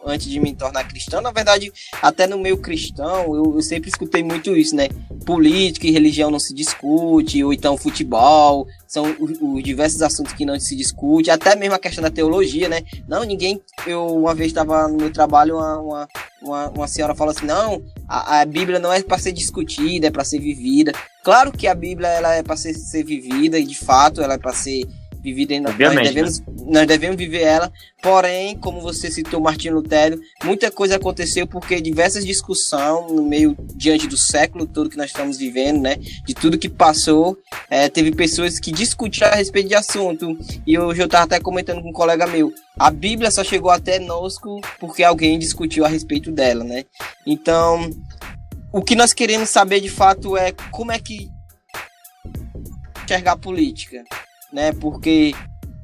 antes 0.05 0.27
de 0.27 0.39
me 0.39 0.55
tornar 0.55 0.87
cristão, 0.87 1.21
na 1.21 1.31
verdade, 1.31 1.71
até 2.01 2.25
no 2.25 2.37
meio 2.37 2.57
cristão, 2.57 3.35
eu, 3.35 3.55
eu, 3.55 3.61
sempre 3.61 3.89
escutei 3.89 4.23
muito 4.23 4.55
isso, 4.55 4.75
né? 4.75 4.87
Política 5.25 5.85
e 5.85 5.91
religião 5.91 6.31
não 6.31 6.39
se 6.39 6.53
discute, 6.53 7.43
ou 7.43 7.51
então 7.51 7.77
futebol, 7.77 8.67
são 8.87 9.03
os, 9.19 9.37
os 9.41 9.63
diversos 9.63 10.01
assuntos 10.01 10.33
que 10.33 10.45
não 10.45 10.57
se 10.59 10.75
discute, 10.75 11.29
até 11.29 11.55
mesmo 11.55 11.75
a 11.75 11.79
questão 11.79 12.01
da 12.01 12.09
teologia, 12.09 12.69
né? 12.69 12.83
Não, 13.07 13.23
ninguém. 13.23 13.61
Eu 13.85 14.05
uma 14.05 14.33
vez 14.33 14.49
estava 14.49 14.87
no 14.87 14.97
meu 14.97 15.11
trabalho, 15.11 15.57
uma, 15.57 15.79
uma, 15.79 16.07
uma, 16.41 16.69
uma 16.69 16.87
senhora 16.87 17.15
falou 17.15 17.31
assim: 17.31 17.45
não, 17.45 17.83
a, 18.07 18.39
a 18.39 18.45
Bíblia 18.45 18.79
não 18.79 18.93
é 18.93 19.03
para 19.03 19.17
ser 19.17 19.33
discutida, 19.33 20.07
é 20.07 20.11
para 20.11 20.23
ser 20.23 20.39
vivida. 20.39 20.93
Claro 21.21 21.51
que 21.51 21.67
a 21.67 21.75
Bíblia 21.75 22.07
ela 22.07 22.33
é 22.33 22.41
para 22.41 22.55
ser, 22.55 22.73
ser 22.73 23.03
vivida, 23.03 23.59
e 23.59 23.65
de 23.65 23.77
fato 23.77 24.21
ela 24.21 24.35
é 24.35 24.37
para 24.37 24.53
ser 24.53 24.87
vivida 25.21 25.53
ainda. 25.53 25.69
Nós 25.71 25.95
devemos, 25.95 26.39
né? 26.39 26.45
nós 26.67 26.87
devemos 26.87 27.17
viver 27.17 27.41
ela. 27.41 27.71
Porém, 28.01 28.57
como 28.57 28.79
você 28.79 29.09
citou 29.11 29.39
Martinho 29.39 29.75
Lutero, 29.75 30.19
muita 30.43 30.71
coisa 30.71 30.95
aconteceu 30.95 31.47
porque 31.47 31.81
diversas 31.81 32.25
discussões 32.25 33.11
no 33.11 33.23
meio 33.23 33.57
diante 33.75 34.07
do 34.07 34.17
século 34.17 34.65
todo 34.65 34.89
que 34.89 34.97
nós 34.97 35.07
estamos 35.07 35.37
vivendo, 35.37 35.81
né? 35.81 35.97
De 35.97 36.33
tudo 36.33 36.57
que 36.57 36.69
passou, 36.69 37.37
é, 37.69 37.89
teve 37.89 38.11
pessoas 38.11 38.59
que 38.59 38.71
discutiram 38.71 39.27
a 39.27 39.35
respeito 39.35 39.69
de 39.69 39.75
assunto. 39.75 40.37
E 40.65 40.77
hoje 40.77 41.01
eu 41.01 41.05
estava 41.05 41.25
até 41.25 41.39
comentando 41.39 41.81
com 41.81 41.89
um 41.89 41.93
colega 41.93 42.27
meu. 42.27 42.53
A 42.77 42.91
Bíblia 42.91 43.31
só 43.31 43.43
chegou 43.43 43.71
até 43.71 43.99
nós 43.99 44.35
porque 44.79 45.03
alguém 45.03 45.39
discutiu 45.39 45.83
a 45.83 45.87
respeito 45.87 46.31
dela, 46.31 46.63
né? 46.63 46.85
Então, 47.25 47.89
o 48.71 48.81
que 48.81 48.95
nós 48.95 49.13
queremos 49.13 49.49
saber 49.49 49.79
de 49.79 49.89
fato 49.89 50.37
é 50.37 50.51
como 50.71 50.91
é 50.91 50.99
que 50.99 51.29
enxergar 53.03 53.33
a 53.33 53.37
política 53.37 54.03
né? 54.51 54.71
Porque 54.73 55.33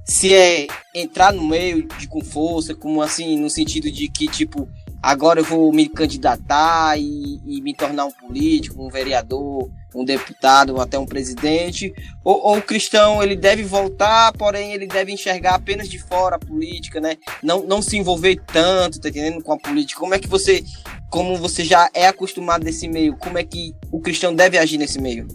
se 0.05 0.33
é 0.33 0.67
entrar 0.93 1.31
no 1.31 1.47
meio 1.47 1.87
de 1.97 2.07
com 2.07 2.21
força, 2.21 2.75
como 2.75 3.01
assim, 3.01 3.37
no 3.39 3.49
sentido 3.49 3.89
de 3.91 4.09
que, 4.09 4.27
tipo, 4.27 4.67
agora 5.01 5.39
eu 5.39 5.45
vou 5.45 5.71
me 5.71 5.87
candidatar 5.87 6.97
e, 6.99 7.41
e 7.45 7.61
me 7.61 7.73
tornar 7.73 8.05
um 8.05 8.11
político, 8.11 8.85
um 8.85 8.89
vereador, 8.89 9.69
um 9.95 10.03
deputado, 10.03 10.79
até 10.81 10.97
um 10.97 11.05
presidente, 11.05 11.93
ou, 12.23 12.41
ou, 12.41 12.57
o 12.57 12.61
cristão 12.61 13.21
ele 13.21 13.35
deve 13.35 13.63
voltar, 13.63 14.33
porém 14.33 14.73
ele 14.73 14.87
deve 14.87 15.11
enxergar 15.11 15.55
apenas 15.55 15.87
de 15.87 15.99
fora 15.99 16.35
a 16.35 16.39
política, 16.39 16.99
né? 16.99 17.15
Não, 17.41 17.63
não 17.63 17.81
se 17.81 17.97
envolver 17.97 18.41
tanto, 18.47 18.99
tá 18.99 19.09
entendendo, 19.09 19.43
com 19.43 19.53
a 19.53 19.59
política. 19.59 19.99
Como 19.99 20.13
é 20.13 20.19
que 20.19 20.27
você, 20.27 20.63
como 21.09 21.37
você 21.37 21.63
já 21.63 21.89
é 21.93 22.07
acostumado 22.07 22.63
nesse 22.63 22.87
meio, 22.87 23.15
como 23.17 23.37
é 23.37 23.43
que 23.43 23.73
o 23.91 24.01
cristão 24.01 24.33
deve 24.33 24.57
agir 24.57 24.77
nesse 24.77 24.99
meio? 24.99 25.27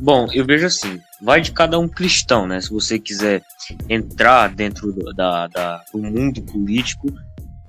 Bom, 0.00 0.28
eu 0.32 0.46
vejo 0.46 0.64
assim, 0.64 0.98
vai 1.20 1.42
de 1.42 1.52
cada 1.52 1.78
um 1.78 1.86
cristão, 1.86 2.46
né? 2.46 2.60
Se 2.60 2.70
você 2.70 2.98
quiser 2.98 3.42
entrar 3.88 4.48
dentro 4.48 4.90
do, 4.92 5.12
da, 5.12 5.46
da, 5.46 5.84
do 5.92 5.98
mundo 5.98 6.40
político, 6.42 7.12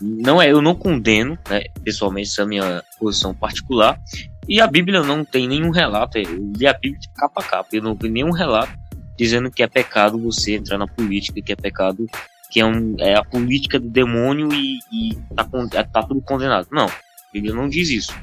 não 0.02 0.42
é, 0.42 0.50
eu 0.50 0.62
não 0.62 0.74
condeno, 0.74 1.38
né, 1.50 1.64
pessoalmente, 1.84 2.30
essa 2.30 2.42
é 2.42 2.46
a 2.46 2.48
minha 2.48 2.84
posição 2.98 3.34
particular. 3.34 4.00
E 4.48 4.62
a 4.62 4.66
Bíblia 4.66 5.04
não 5.04 5.26
tem 5.26 5.48
nenhum 5.48 5.70
relato, 5.70 6.18
eu 6.18 6.52
li 6.58 6.66
a 6.66 6.74
Bíblia 6.74 7.00
de 7.00 7.10
capa 7.14 7.42
a 7.42 7.44
capa, 7.44 7.70
eu 7.74 7.84
não 7.84 7.96
vi 7.96 8.10
nenhum 8.10 8.32
relato 8.32 8.72
dizendo 9.18 9.52
que 9.52 9.62
é 9.62 9.68
pecado 9.68 10.18
você 10.18 10.56
entrar 10.56 10.78
na 10.78 10.88
política, 10.88 11.42
que 11.42 11.52
é 11.52 11.56
pecado, 11.56 12.08
que 12.50 12.60
é, 12.60 12.66
um, 12.66 12.96
é 12.98 13.14
a 13.16 13.24
política 13.24 13.80
do 13.80 13.88
demônio 13.90 14.52
e, 14.54 14.80
e 14.92 15.16
tá, 15.36 15.48
é, 15.74 15.84
tá 15.84 16.02
tudo 16.02 16.22
condenado. 16.22 16.68
Não, 16.72 16.88
a 16.88 17.32
Bíblia 17.32 17.54
não 17.54 17.70
diz 17.70 17.90
isso. 17.90 18.14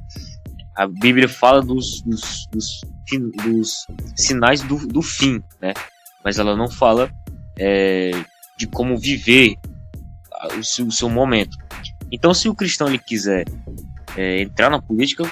A 0.79 0.87
Bíblia 0.87 1.29
fala 1.29 1.61
dos, 1.61 2.03
dos, 2.03 2.47
dos, 2.53 2.81
dos 3.45 3.87
sinais 4.15 4.63
do, 4.63 4.87
do 4.87 5.03
fim, 5.03 5.43
né? 5.61 5.75
Mas 6.25 6.39
ela 6.39 6.55
não 6.57 6.69
fala 6.69 7.11
é, 7.59 8.13
de 8.57 8.69
como 8.69 8.97
viver 8.97 9.57
o 10.57 10.63
seu, 10.63 10.87
o 10.87 10.93
seu 10.93 11.11
momento. 11.11 11.59
Então, 12.13 12.33
se 12.33 12.49
o 12.49 12.55
cristão 12.55 12.87
ele 12.87 12.99
quiser 13.01 13.45
é, 14.17 14.41
entrar 14.41 14.71
na 14.71 14.81
política, 14.81 15.29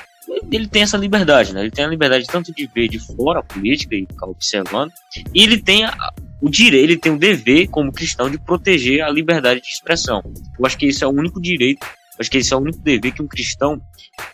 ele 0.50 0.66
tem 0.66 0.82
essa 0.82 0.96
liberdade, 0.96 1.54
né? 1.54 1.60
Ele 1.60 1.70
tem 1.70 1.84
a 1.84 1.88
liberdade 1.88 2.26
tanto 2.26 2.52
de 2.52 2.66
ver 2.66 2.88
de 2.88 2.98
fora 2.98 3.38
a 3.38 3.42
política 3.44 3.94
e 3.94 4.00
ficar 4.00 4.26
observando, 4.26 4.90
e 5.32 5.44
ele 5.44 5.62
tem 5.62 5.84
a, 5.84 6.12
o 6.40 6.50
direito, 6.50 6.84
ele 6.84 6.98
tem 6.98 7.12
o 7.12 7.18
dever 7.18 7.68
como 7.68 7.92
cristão 7.92 8.28
de 8.28 8.36
proteger 8.36 9.00
a 9.02 9.10
liberdade 9.10 9.60
de 9.60 9.68
expressão. 9.68 10.22
Eu 10.58 10.66
acho 10.66 10.76
que 10.76 10.86
esse 10.86 11.04
é 11.04 11.06
o 11.06 11.10
único 11.10 11.40
direito, 11.40 11.86
acho 12.18 12.30
que 12.30 12.38
esse 12.38 12.52
é 12.52 12.56
o 12.56 12.61
único 12.61 12.78
dever 12.78 13.12
que 13.12 13.23
um 13.23 13.26
cristão 13.26 13.80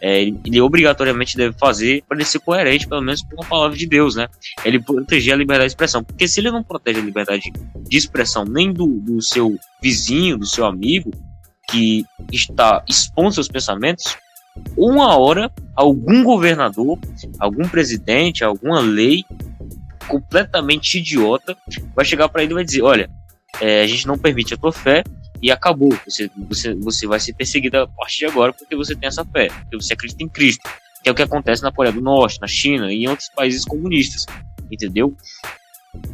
é, 0.00 0.22
ele 0.22 0.60
obrigatoriamente 0.60 1.36
deve 1.36 1.56
fazer 1.58 2.02
para 2.06 2.16
ele 2.16 2.24
ser 2.24 2.38
coerente, 2.40 2.86
pelo 2.86 3.02
menos 3.02 3.22
com 3.22 3.42
a 3.42 3.46
palavra 3.46 3.76
de 3.76 3.86
Deus, 3.86 4.14
né? 4.14 4.28
Ele 4.64 4.80
proteger 4.80 5.34
a 5.34 5.36
liberdade 5.36 5.68
de 5.68 5.72
expressão, 5.72 6.04
porque 6.04 6.28
se 6.28 6.40
ele 6.40 6.50
não 6.50 6.62
protege 6.62 7.00
a 7.00 7.04
liberdade 7.04 7.52
de 7.88 7.96
expressão 7.96 8.44
nem 8.44 8.72
do, 8.72 8.86
do 8.86 9.20
seu 9.20 9.58
vizinho, 9.82 10.38
do 10.38 10.46
seu 10.46 10.64
amigo, 10.64 11.10
que 11.68 12.04
está 12.32 12.84
expondo 12.88 13.32
seus 13.32 13.48
pensamentos, 13.48 14.16
uma 14.76 15.16
hora 15.16 15.50
algum 15.74 16.22
governador, 16.22 16.98
algum 17.38 17.66
presidente, 17.68 18.44
alguma 18.44 18.80
lei 18.80 19.24
completamente 20.06 20.98
idiota 20.98 21.56
vai 21.94 22.04
chegar 22.04 22.28
para 22.28 22.42
ele 22.42 22.52
e 22.52 22.54
vai 22.54 22.64
dizer: 22.64 22.82
olha, 22.82 23.10
é, 23.60 23.82
a 23.82 23.86
gente 23.86 24.06
não 24.06 24.18
permite 24.18 24.54
a 24.54 24.56
tua 24.56 24.72
fé 24.72 25.02
e 25.42 25.50
acabou. 25.50 25.92
Você, 26.06 26.30
você, 26.48 26.74
você 26.74 27.06
vai 27.06 27.18
ser 27.18 27.34
perseguido 27.34 27.78
a 27.78 27.88
partir 27.88 28.20
de 28.20 28.26
agora 28.26 28.52
porque 28.52 28.76
você 28.76 28.94
tem 28.94 29.08
essa 29.08 29.24
fé, 29.24 29.48
porque 29.48 29.76
você 29.76 29.92
acredita 29.92 30.22
em 30.22 30.28
Cristo. 30.28 30.68
Que 31.02 31.08
é 31.08 31.12
o 31.12 31.14
que 31.16 31.22
acontece 31.22 31.64
na 31.64 31.72
Coreia 31.72 31.92
do 31.92 32.00
Norte, 32.00 32.40
na 32.40 32.46
China 32.46 32.92
e 32.92 33.04
em 33.04 33.08
outros 33.08 33.28
países 33.34 33.64
comunistas. 33.64 34.24
Entendeu? 34.70 35.16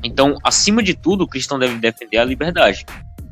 Então, 0.02 0.34
acima 0.42 0.82
de 0.82 0.94
tudo, 0.94 1.24
o 1.24 1.28
cristão 1.28 1.58
deve 1.58 1.76
defender 1.76 2.16
a 2.16 2.24
liberdade, 2.24 2.86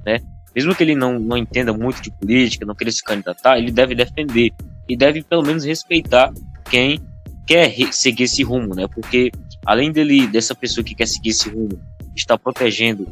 né? 0.05 0.21
Mesmo 0.55 0.75
que 0.75 0.83
ele 0.83 0.95
não, 0.95 1.19
não 1.19 1.37
entenda 1.37 1.73
muito 1.73 2.00
de 2.00 2.11
política, 2.11 2.65
não 2.65 2.75
queira 2.75 2.93
se 2.93 3.03
candidatar, 3.03 3.59
ele 3.59 3.73
deve 3.73 3.95
defender 3.95 4.53
e 4.88 4.97
deve 4.97 5.23
pelo 5.23 5.43
menos 5.43 5.65
respeitar 5.65 6.33
quem 6.71 7.00
quer 7.47 7.73
seguir 7.91 8.25
esse 8.25 8.43
rumo, 8.43 8.75
né? 8.75 8.87
Porque 8.87 9.33
além 9.65 9.91
dele 9.91 10.26
dessa 10.26 10.55
pessoa 10.55 10.85
que 10.85 10.95
quer 10.95 11.07
seguir 11.07 11.31
esse 11.31 11.49
rumo 11.49 11.79
estar 12.16 12.38
protegendo 12.38 13.06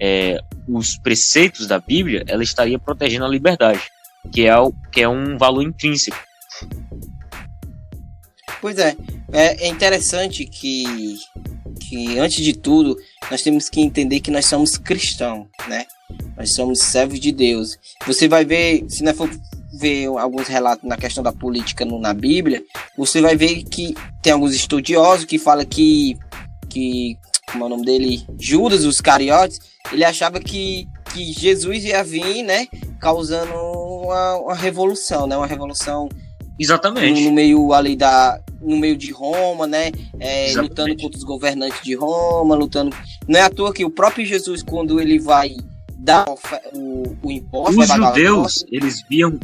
é, 0.00 0.38
os 0.68 0.96
preceitos 0.98 1.66
da 1.66 1.78
Bíblia, 1.78 2.24
ela 2.26 2.42
estaria 2.42 2.78
protegendo 2.78 3.24
a 3.24 3.28
liberdade, 3.28 3.82
que 4.32 4.46
é, 4.46 4.56
o, 4.56 4.72
que 4.92 5.00
é 5.00 5.08
um 5.08 5.36
valor 5.36 5.62
intrínseco. 5.62 6.16
Pois 8.60 8.78
é, 8.78 8.94
é, 9.32 9.66
é 9.66 9.68
interessante 9.68 10.44
que, 10.44 11.16
que 11.80 12.18
antes 12.18 12.44
de 12.44 12.52
tudo 12.52 12.96
nós 13.30 13.42
temos 13.42 13.68
que 13.68 13.80
entender 13.80 14.20
que 14.20 14.30
nós 14.30 14.46
somos 14.46 14.76
cristãos, 14.76 15.46
né? 15.68 15.86
Nós 16.36 16.54
somos 16.54 16.80
servos 16.80 17.20
de 17.20 17.32
Deus. 17.32 17.78
Você 18.06 18.28
vai 18.28 18.44
ver, 18.44 18.84
se 18.88 19.02
não 19.02 19.14
for 19.14 19.30
ver 19.78 20.06
alguns 20.06 20.48
relatos 20.48 20.86
na 20.86 20.96
questão 20.96 21.22
da 21.22 21.32
política 21.32 21.84
no, 21.84 21.98
na 21.98 22.12
Bíblia, 22.12 22.62
você 22.96 23.20
vai 23.20 23.36
ver 23.36 23.62
que 23.64 23.94
tem 24.20 24.32
alguns 24.32 24.54
estudiosos 24.54 25.24
que 25.24 25.38
falam 25.38 25.64
que, 25.64 26.18
que 26.68 27.16
como 27.50 27.64
é 27.64 27.66
o 27.66 27.70
nome 27.70 27.84
dele, 27.84 28.24
Judas, 28.38 28.84
os 28.84 29.00
cariotes, 29.00 29.60
ele 29.92 30.04
achava 30.04 30.40
que, 30.40 30.86
que 31.12 31.32
Jesus 31.32 31.84
ia 31.84 32.02
vir, 32.02 32.42
né, 32.42 32.68
causando 33.00 33.52
uma, 33.54 34.36
uma 34.36 34.54
revolução, 34.54 35.26
né, 35.26 35.36
uma 35.36 35.46
revolução 35.46 36.08
Exatamente. 36.60 37.24
No, 37.24 37.32
meio 37.32 37.72
ali 37.72 37.96
da. 37.96 38.38
No 38.60 38.76
meio 38.76 38.94
de 38.94 39.10
Roma, 39.10 39.66
né? 39.66 39.90
É, 40.18 40.52
lutando 40.54 40.94
contra 40.98 41.16
os 41.16 41.24
governantes 41.24 41.82
de 41.82 41.94
Roma, 41.94 42.54
lutando. 42.54 42.94
Não 43.26 43.40
é 43.40 43.42
à 43.42 43.48
toa 43.48 43.72
que 43.72 43.82
o 43.82 43.88
próprio 43.88 44.26
Jesus, 44.26 44.62
quando 44.62 45.00
ele 45.00 45.18
vai 45.18 45.56
dar 45.96 46.26
o, 46.74 47.16
o 47.22 47.32
imposto. 47.32 47.80
Os 47.80 47.88
judeus, 47.88 48.64
eles 48.70 49.02
viam. 49.08 49.40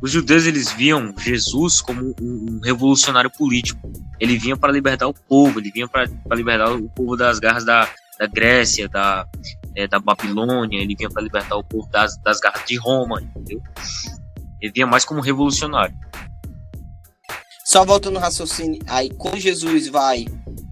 Os 0.00 0.12
judeus 0.12 0.46
eles 0.46 0.72
viam 0.72 1.12
Jesus 1.18 1.80
como 1.80 2.02
um, 2.02 2.14
um 2.20 2.60
revolucionário 2.62 3.30
político. 3.30 3.90
Ele 4.20 4.38
vinha 4.38 4.56
para 4.56 4.72
libertar 4.72 5.08
o 5.08 5.14
povo, 5.14 5.58
ele 5.58 5.70
vinha 5.70 5.88
para 5.88 6.06
libertar 6.34 6.72
o 6.72 6.88
povo 6.90 7.16
das 7.16 7.38
garras 7.38 7.64
da, 7.64 7.88
da 8.18 8.26
Grécia, 8.26 8.88
da, 8.88 9.26
é, 9.76 9.86
da 9.86 9.98
Babilônia, 9.98 10.80
ele 10.80 10.94
vinha 10.96 11.08
para 11.08 11.22
libertar 11.22 11.56
o 11.56 11.64
povo 11.64 11.88
das, 11.90 12.16
das 12.18 12.40
garras 12.40 12.64
de 12.66 12.76
Roma, 12.76 13.22
entendeu? 13.22 13.60
Ele 14.60 14.72
vinha 14.72 14.86
mais 14.86 15.04
como 15.04 15.20
revolucionário. 15.20 15.96
Só 17.64 17.84
voltando 17.84 18.14
no 18.14 18.20
raciocínio, 18.20 18.80
aí 18.86 19.10
quando 19.10 19.38
Jesus 19.38 19.88
vai 19.88 20.24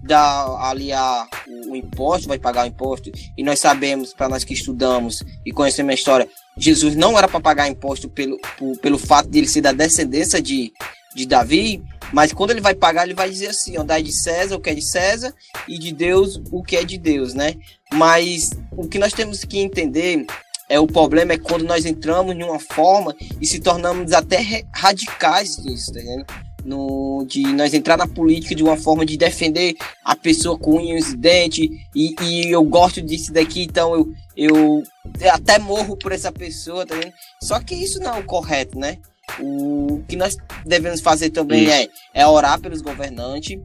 dar 0.03 0.47
ali 0.61 0.91
a, 0.91 1.27
o, 1.47 1.73
o 1.73 1.75
imposto, 1.75 2.27
vai 2.27 2.39
pagar 2.39 2.65
o 2.65 2.67
imposto, 2.67 3.11
e 3.37 3.43
nós 3.43 3.59
sabemos, 3.59 4.13
para 4.13 4.27
nós 4.27 4.43
que 4.43 4.53
estudamos 4.53 5.23
e 5.45 5.51
conhecemos 5.51 5.91
a 5.91 5.93
história, 5.93 6.29
Jesus 6.57 6.95
não 6.95 7.17
era 7.17 7.27
para 7.27 7.39
pagar 7.39 7.67
imposto 7.67 8.09
pelo, 8.09 8.37
por, 8.57 8.77
pelo 8.79 8.97
fato 8.97 9.29
de 9.29 9.37
ele 9.37 9.47
ser 9.47 9.61
da 9.61 9.71
descendência 9.71 10.41
de, 10.41 10.71
de 11.15 11.25
Davi, 11.25 11.83
mas 12.11 12.31
quando 12.31 12.51
ele 12.51 12.61
vai 12.61 12.73
pagar, 12.73 13.03
ele 13.03 13.13
vai 13.13 13.29
dizer 13.29 13.47
assim: 13.47 13.77
ó, 13.77 13.83
de 13.83 14.11
César 14.11 14.55
o 14.55 14.59
que 14.59 14.69
é 14.69 14.73
de 14.73 14.81
César 14.81 15.33
e 15.67 15.77
de 15.77 15.91
Deus 15.91 16.41
o 16.51 16.63
que 16.63 16.75
é 16.75 16.83
de 16.83 16.97
Deus, 16.97 17.33
né? 17.33 17.55
Mas 17.93 18.51
o 18.71 18.87
que 18.87 18.99
nós 18.99 19.13
temos 19.13 19.43
que 19.43 19.59
entender 19.59 20.25
é 20.69 20.79
o 20.79 20.87
problema 20.87 21.33
é 21.33 21.37
quando 21.37 21.63
nós 21.63 21.85
entramos 21.85 22.35
em 22.35 22.43
uma 22.43 22.59
forma 22.59 23.15
e 23.39 23.45
se 23.45 23.59
tornamos 23.59 24.11
até 24.11 24.65
radicais 24.73 25.57
nisso, 25.63 25.93
tá 25.93 25.99
vendo? 25.99 26.25
No, 26.67 27.25
de 27.25 27.41
nós 27.53 27.73
entrar 27.73 27.97
na 27.97 28.05
política 28.05 28.53
de 28.53 28.61
uma 28.61 28.75
forma 28.75 29.05
de 29.05 29.15
defender 29.15 29.75
a 30.03 30.15
pessoa 30.17 30.59
com 30.59 30.75
unhas 30.75 31.13
e 31.13 31.17
dentes, 31.17 31.69
e, 31.95 32.13
e 32.21 32.51
eu 32.51 32.61
gosto 32.63 33.01
disso 33.01 33.31
daqui, 33.31 33.63
então 33.63 33.95
eu, 33.95 34.13
eu 34.35 34.83
até 35.31 35.57
morro 35.57 35.95
por 35.95 36.11
essa 36.11 36.29
pessoa, 36.29 36.85
tá 36.85 36.95
vendo? 36.95 37.13
Só 37.41 37.57
que 37.61 37.73
isso 37.73 37.99
não 37.99 38.15
é 38.15 38.19
o 38.19 38.25
correto, 38.25 38.77
né? 38.77 38.97
O 39.39 40.03
que 40.09 40.17
nós 40.17 40.35
devemos 40.65 40.99
fazer 40.99 41.29
também 41.29 41.71
é, 41.71 41.87
é 42.13 42.27
orar 42.27 42.59
pelos 42.59 42.81
governantes. 42.81 43.57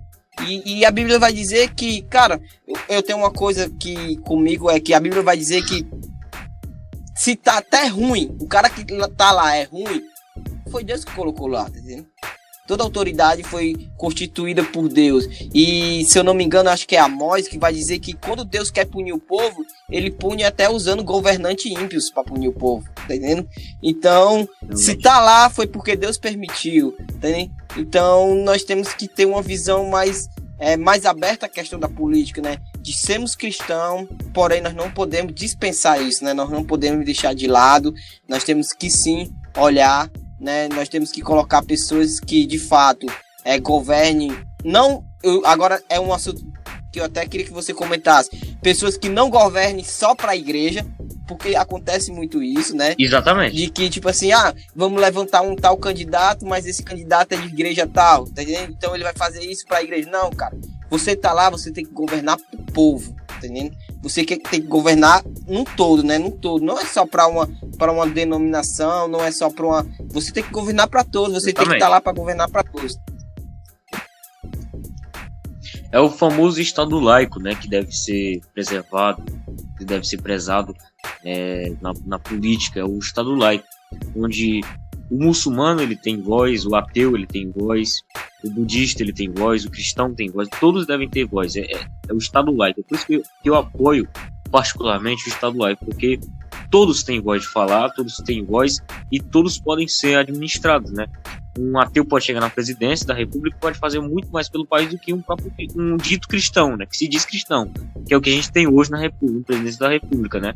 E, 0.47 0.79
e, 0.79 0.85
a 0.85 0.91
Bíblia 0.91 1.19
vai 1.19 1.33
dizer 1.33 1.75
que, 1.75 2.03
cara, 2.03 2.41
eu, 2.67 2.97
eu 2.97 3.03
tenho 3.03 3.19
uma 3.19 3.33
coisa 3.33 3.69
que 3.69 4.17
comigo 4.19 4.71
é 4.71 4.81
que 4.81 4.95
a 4.95 5.01
Bíblia 5.01 5.23
vai 5.23 5.37
dizer 5.37 5.63
que 5.63 5.87
se 7.17 7.37
tá 7.37 7.59
até 7.59 7.87
ruim, 7.87 8.35
o 8.41 8.47
cara 8.47 8.71
que 8.71 8.85
tá 9.17 9.31
lá 9.33 9.55
é 9.55 9.65
ruim, 9.65 10.03
foi 10.71 10.83
Deus 10.83 11.05
que 11.05 11.15
colocou 11.15 11.47
lá, 11.47 11.65
tá 11.65 11.79
entendendo? 11.79 12.07
Toda 12.73 12.85
autoridade 12.85 13.43
foi 13.43 13.77
constituída 13.99 14.65
por 14.65 14.89
Deus. 14.89 15.29
E 15.55 16.07
se 16.07 16.19
eu 16.19 16.25
não 16.25 16.33
me 16.33 16.43
engano, 16.43 16.71
acho 16.71 16.89
que 16.89 16.97
é 16.97 17.01
Amós 17.01 17.47
que 17.47 17.59
vai 17.59 17.71
dizer 17.71 17.99
que 17.99 18.15
quando 18.15 18.47
Deus 18.47 18.71
quer 18.71 18.87
punir 18.87 19.13
o 19.13 19.19
povo, 19.19 19.63
ele 19.91 20.11
pune 20.11 20.43
até 20.43 20.71
usando 20.71 21.05
governantes 21.05 21.71
ímpios 21.71 22.11
para 22.11 22.25
punir 22.25 22.49
o 22.49 22.53
povo, 22.55 22.83
tá 23.07 23.15
entendendo? 23.15 23.47
Então, 23.83 24.49
se 24.75 24.95
tá 24.95 25.21
lá 25.21 25.51
foi 25.51 25.67
porque 25.67 25.95
Deus 25.95 26.17
permitiu, 26.17 26.93
tá 27.21 27.29
entendendo? 27.29 27.51
Então, 27.77 28.37
nós 28.37 28.65
temos 28.65 28.95
que 28.95 29.07
ter 29.07 29.27
uma 29.27 29.43
visão 29.43 29.91
mais 29.91 30.31
é, 30.59 30.75
mais 30.75 31.05
aberta 31.05 31.45
à 31.45 31.51
questão 31.51 31.79
da 31.79 31.91
política, 31.91 32.41
né? 32.41 32.57
De 32.81 32.95
sermos 32.95 33.35
cristãos, 33.35 34.09
porém 34.33 34.63
nós 34.63 34.75
não 34.75 34.91
podemos 34.91 35.35
dispensar 35.35 36.01
isso, 36.01 36.25
né? 36.25 36.33
Nós 36.33 36.49
não 36.49 36.65
podemos 36.65 37.05
deixar 37.05 37.35
de 37.35 37.47
lado, 37.47 37.93
nós 38.27 38.45
temos 38.45 38.73
que 38.73 38.89
sim 38.89 39.31
olhar 39.59 40.11
né? 40.43 40.69
Nós 40.69 40.89
temos 40.89 41.13
que 41.13 41.23
colocar 41.23 41.63
pessoas 41.63 42.19
que 42.19 42.45
de 42.45 42.59
fato 42.59 43.07
é, 43.45 43.59
governem. 43.59 44.37
Não, 44.65 45.05
eu, 45.23 45.47
agora 45.47 45.83
é 45.89 46.01
um 46.01 46.13
assunto 46.13 46.45
que 46.93 47.01
eu 47.01 47.05
até 47.05 47.25
queria 47.27 47.47
que 47.47 47.53
você 47.53 47.73
comentasse. 47.73 48.31
Pessoas 48.61 48.99
que 48.99 49.09
não 49.09 49.31
governem 49.31 49.83
só 49.83 50.15
para 50.15 50.33
a 50.33 50.37
igreja, 50.37 50.85
porque 51.27 51.57
acontece 51.57 52.13
muito 52.13 52.43
isso, 52.43 52.77
né? 52.77 52.95
Exatamente. 52.99 53.57
De 53.57 53.71
que, 53.71 53.89
tipo 53.89 54.09
assim, 54.09 54.33
ah, 54.33 54.55
vamos 54.75 55.01
levantar 55.01 55.41
um 55.41 55.57
tal 55.57 55.77
candidato, 55.79 56.45
mas 56.45 56.67
esse 56.67 56.83
candidato 56.83 57.33
é 57.33 57.37
de 57.37 57.47
igreja 57.47 57.87
tal, 57.87 58.27
tá 58.27 58.43
entendendo? 58.43 58.73
Então 58.77 58.95
ele 58.95 59.05
vai 59.05 59.15
fazer 59.15 59.43
isso 59.45 59.65
para 59.65 59.79
a 59.79 59.83
igreja. 59.83 60.11
Não, 60.11 60.31
cara. 60.31 60.57
Você 60.91 61.17
tá 61.17 61.33
lá, 61.33 61.49
você 61.49 61.73
tem 61.73 61.87
que 61.87 61.93
governar 61.93 62.37
pro 62.37 62.63
povo, 62.75 63.15
tá 63.27 63.39
entendendo? 63.39 63.75
Você 64.03 64.25
tem 64.25 64.39
que 64.39 64.61
governar 64.61 65.23
num 65.47 65.65
todo, 65.65 66.03
né? 66.03 66.19
Num 66.19 66.31
todo. 66.31 66.65
Não 66.65 66.79
é 66.79 66.85
só 66.85 67.07
para 67.07 67.27
uma, 67.29 67.49
para 67.79 67.93
uma 67.93 68.07
denominação, 68.07 69.07
não 69.07 69.23
é 69.23 69.31
só 69.31 69.49
para 69.49 69.65
uma. 69.65 69.87
Você 70.09 70.33
tem 70.33 70.43
que 70.43 70.51
governar 70.51 70.89
para 70.89 71.05
todos, 71.05 71.35
você 71.35 71.53
tem 71.53 71.65
que 71.65 71.75
estar 71.75 71.87
tá 71.87 71.89
lá 71.89 72.01
para 72.01 72.13
governar 72.13 72.51
para 72.51 72.65
todos. 72.65 72.99
É 75.93 76.01
o 76.01 76.11
famoso 76.11 76.61
Estado 76.61 76.99
laico, 76.99 77.39
né? 77.39 77.55
Que 77.55 77.69
deve 77.69 77.93
ser 77.93 78.41
preservado, 78.53 79.23
que 79.79 79.85
deve 79.85 80.05
ser 80.05 80.21
prezado 80.21 80.75
é, 81.25 81.73
na, 81.81 81.93
na 82.05 82.19
política, 82.19 82.81
é 82.81 82.85
o 82.85 82.99
Estado 82.99 83.35
laico. 83.35 83.67
onde 84.17 84.63
o 85.13 85.23
muçulmano 85.23 85.83
ele 85.83 85.95
tem 85.95 86.23
voz, 86.23 86.65
o 86.65 86.75
ateu 86.75 87.15
ele 87.15 87.27
tem 87.27 87.51
voz, 87.51 88.01
o 88.43 88.49
budista 88.49 89.03
ele 89.03 89.13
tem 89.13 89.31
voz, 89.31 89.67
o 89.67 89.71
cristão 89.71 90.15
tem 90.15 90.31
voz, 90.31 90.49
todos 90.59 90.87
devem 90.87 91.07
ter 91.07 91.27
voz. 91.27 91.55
É, 91.55 91.61
é, 91.61 91.87
é 92.09 92.15
o 92.15 92.17
Estado 92.17 92.51
laico. 92.51 92.81
É 92.81 92.83
por 92.83 92.97
isso 92.97 93.07
que 93.07 93.15
eu, 93.17 93.23
que 93.43 93.51
eu 93.51 93.55
apoio 93.55 94.09
particularmente 94.51 95.27
o 95.27 95.29
Estado 95.29 95.59
laico, 95.59 95.85
porque 95.85 96.19
todos 96.71 97.03
têm 97.03 97.21
voz 97.21 97.43
de 97.43 97.49
falar, 97.49 97.91
todos 97.91 98.17
têm 98.25 98.43
voz 98.43 98.79
e 99.11 99.21
todos 99.21 99.59
podem 99.59 99.87
ser 99.87 100.17
administrados, 100.17 100.91
né? 100.93 101.07
Um 101.59 101.79
ateu 101.79 102.07
pode 102.07 102.25
chegar 102.25 102.41
na 102.41 102.49
presidência 102.49 103.07
da 103.07 103.13
república 103.13 103.55
e 103.55 103.61
pode 103.61 103.79
fazer 103.79 104.01
muito 104.01 104.31
mais 104.31 104.49
pelo 104.49 104.67
país 104.67 104.89
do 104.89 104.99
que 104.99 105.13
um 105.13 105.21
próprio 105.21 105.53
um 105.77 105.99
dito 105.99 106.27
cristão, 106.27 106.75
né? 106.75 106.87
Que 106.87 106.97
se 106.97 107.07
diz 107.07 107.27
cristão, 107.27 107.71
que 108.07 108.15
é 108.15 108.17
o 108.17 108.21
que 108.21 108.31
a 108.31 108.33
gente 108.33 108.51
tem 108.51 108.67
hoje 108.67 108.91
na 108.91 108.99
república, 108.99 109.45
presidência 109.45 109.81
da 109.81 109.91
república, 109.91 110.41
né? 110.41 110.55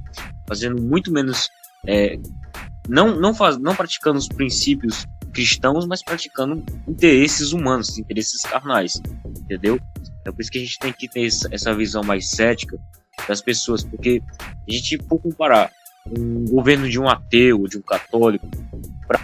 Fazendo 0.48 0.80
muito 0.80 1.12
menos, 1.12 1.50
é, 1.86 2.18
não 2.88 3.18
não 3.18 3.34
faz, 3.34 3.58
não 3.58 3.74
praticando 3.74 4.18
os 4.18 4.28
princípios 4.28 5.06
cristãos, 5.32 5.86
mas 5.86 6.02
praticando 6.02 6.64
interesses 6.88 7.52
humanos, 7.52 7.98
interesses 7.98 8.42
carnais, 8.42 9.00
entendeu? 9.26 9.78
É 10.24 10.30
por 10.30 10.40
isso 10.40 10.50
que 10.50 10.58
a 10.58 10.60
gente 10.62 10.78
tem 10.78 10.92
que 10.92 11.08
ter 11.08 11.28
essa 11.50 11.74
visão 11.74 12.02
mais 12.02 12.30
cética 12.30 12.78
das 13.28 13.40
pessoas, 13.40 13.84
porque 13.84 14.22
a 14.68 14.72
gente, 14.72 14.98
por 14.98 15.20
comparar 15.20 15.70
um 16.06 16.44
governo 16.46 16.88
de 16.88 16.98
um 16.98 17.08
ateu, 17.08 17.66
de 17.68 17.78
um 17.78 17.82
católico, 17.82 18.48
para 19.06 19.20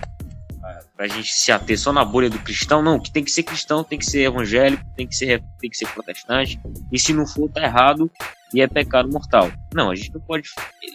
a 1.02 1.08
gente 1.08 1.32
se 1.32 1.50
ater 1.50 1.76
só 1.78 1.92
na 1.92 2.04
bolha 2.04 2.30
do 2.30 2.38
cristão, 2.38 2.80
não, 2.80 3.00
que 3.00 3.10
tem 3.10 3.24
que 3.24 3.30
ser 3.30 3.42
cristão, 3.42 3.82
tem 3.82 3.98
que 3.98 4.06
ser 4.06 4.22
evangélico, 4.22 4.84
tem 4.96 5.06
que 5.06 5.16
ser, 5.16 5.42
tem 5.58 5.68
que 5.68 5.76
ser 5.76 5.88
protestante, 5.88 6.60
e 6.92 6.98
se 6.98 7.12
não 7.12 7.26
for, 7.26 7.50
tá 7.50 7.60
errado 7.60 8.08
e 8.54 8.60
é 8.60 8.68
pecado 8.68 9.10
mortal. 9.10 9.50
Não, 9.74 9.90
a 9.90 9.96
gente 9.96 10.14
não 10.14 10.20
pode 10.20 10.48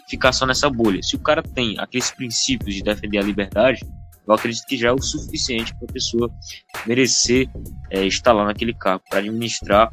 ficar 0.08 0.32
só 0.32 0.46
nessa 0.46 0.70
bolha. 0.70 1.02
Se 1.02 1.14
o 1.14 1.18
cara 1.18 1.42
tem 1.42 1.78
aqueles 1.78 2.10
princípios 2.10 2.74
de 2.74 2.82
defender 2.82 3.18
a 3.18 3.22
liberdade, 3.22 3.84
eu 4.26 4.32
acredito 4.32 4.66
que 4.66 4.78
já 4.78 4.88
é 4.88 4.92
o 4.92 5.02
suficiente 5.02 5.74
para 5.74 5.86
a 5.90 5.92
pessoa 5.92 6.30
merecer 6.86 7.48
é, 7.90 8.06
estar 8.06 8.32
lá 8.32 8.46
naquele 8.46 8.72
cargo, 8.72 9.04
para 9.10 9.18
administrar 9.18 9.90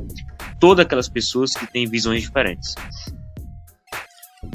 todas 0.59 0.85
aquelas 0.85 1.09
pessoas 1.09 1.53
que 1.53 1.67
têm 1.67 1.87
visões 1.87 2.21
diferentes. 2.21 2.73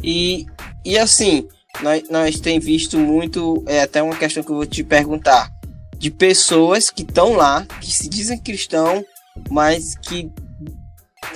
E, 0.02 0.46
e 0.84 0.96
assim, 0.98 1.46
nós, 1.82 2.08
nós 2.08 2.40
temos 2.40 2.64
visto 2.64 2.98
muito, 2.98 3.62
é 3.66 3.82
até 3.82 4.02
uma 4.02 4.16
questão 4.16 4.42
que 4.42 4.50
eu 4.50 4.56
vou 4.56 4.66
te 4.66 4.82
perguntar, 4.82 5.50
de 5.96 6.10
pessoas 6.10 6.90
que 6.90 7.02
estão 7.02 7.34
lá, 7.34 7.66
que 7.80 7.92
se 7.92 8.08
dizem 8.08 8.38
cristão, 8.38 9.04
mas 9.50 9.94
que 9.96 10.30